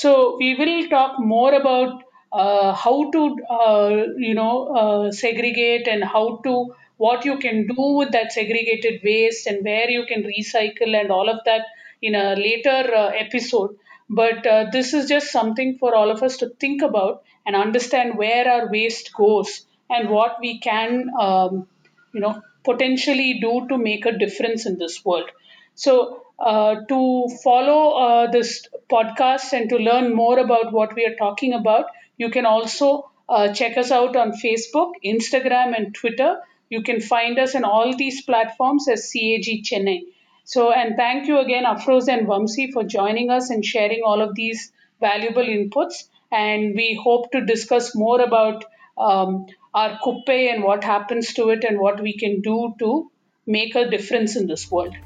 so 0.00 0.36
we 0.38 0.54
will 0.60 0.88
talk 0.88 1.18
more 1.20 1.54
about 1.54 2.02
uh, 2.32 2.72
how 2.74 3.10
to 3.12 3.22
uh, 3.50 4.02
you 4.28 4.34
know 4.34 4.56
uh, 4.80 5.12
segregate 5.12 5.86
and 5.88 6.04
how 6.04 6.24
to 6.44 6.74
what 6.96 7.24
you 7.24 7.38
can 7.38 7.66
do 7.66 7.84
with 7.98 8.10
that 8.12 8.32
segregated 8.32 9.00
waste 9.04 9.46
and 9.46 9.64
where 9.64 9.88
you 9.90 10.04
can 10.06 10.22
recycle 10.24 10.98
and 11.00 11.10
all 11.10 11.28
of 11.28 11.40
that 11.44 11.62
in 12.02 12.14
a 12.14 12.34
later 12.36 12.82
uh, 12.94 13.10
episode. 13.24 13.76
But 14.08 14.46
uh, 14.46 14.66
this 14.72 14.92
is 14.94 15.08
just 15.08 15.32
something 15.32 15.78
for 15.78 15.94
all 15.94 16.10
of 16.10 16.22
us 16.22 16.36
to 16.38 16.50
think 16.60 16.82
about 16.82 17.22
and 17.46 17.56
understand 17.56 18.18
where 18.18 18.48
our 18.50 18.70
waste 18.70 19.12
goes 19.14 19.66
and 19.90 20.10
what 20.10 20.36
we 20.40 20.58
can 20.60 21.10
um, 21.18 21.66
you 22.12 22.20
know 22.20 22.42
potentially 22.64 23.38
do 23.40 23.66
to 23.68 23.78
make 23.78 24.06
a 24.06 24.18
difference 24.18 24.66
in 24.66 24.78
this 24.78 25.04
world 25.04 25.30
so 25.74 26.22
uh, 26.38 26.76
to 26.88 27.28
follow 27.42 27.82
uh, 28.04 28.30
this 28.30 28.68
podcast 28.90 29.52
and 29.52 29.68
to 29.68 29.76
learn 29.76 30.14
more 30.14 30.38
about 30.38 30.72
what 30.72 30.94
we 30.94 31.04
are 31.04 31.16
talking 31.16 31.52
about 31.52 31.86
you 32.16 32.30
can 32.30 32.46
also 32.46 33.10
uh, 33.28 33.52
check 33.52 33.76
us 33.78 33.90
out 33.90 34.16
on 34.16 34.32
facebook 34.32 34.92
instagram 35.04 35.76
and 35.76 35.94
twitter. 35.94 36.36
You 36.70 36.82
can 36.82 37.00
find 37.00 37.38
us 37.38 37.54
in 37.54 37.64
all 37.64 37.96
these 37.96 38.22
platforms 38.22 38.88
as 38.88 39.10
cag 39.12 39.62
chennai. 39.64 40.00
So 40.44 40.72
and 40.72 40.96
thank 40.96 41.28
you 41.28 41.38
again 41.38 41.64
afroz 41.64 42.08
and 42.08 42.26
vamsi 42.26 42.72
for 42.72 42.84
joining 42.84 43.30
us 43.30 43.50
and 43.50 43.64
sharing 43.64 44.02
all 44.04 44.20
of 44.20 44.34
these 44.34 44.72
valuable 45.00 45.42
inputs. 45.42 46.04
And 46.32 46.74
we 46.74 47.00
hope 47.02 47.30
to 47.32 47.44
discuss 47.44 47.94
more 47.94 48.20
about 48.20 48.64
um, 48.98 49.46
our 49.72 49.98
kuppe 50.04 50.52
and 50.52 50.64
what 50.64 50.84
happens 50.84 51.32
to 51.34 51.48
it 51.50 51.64
and 51.64 51.78
what 51.78 52.00
we 52.00 52.16
can 52.16 52.40
do 52.40 52.74
to 52.78 53.10
make 53.46 53.74
a 53.74 53.88
difference 53.90 54.36
in 54.36 54.46
this 54.46 54.70
world 54.70 54.96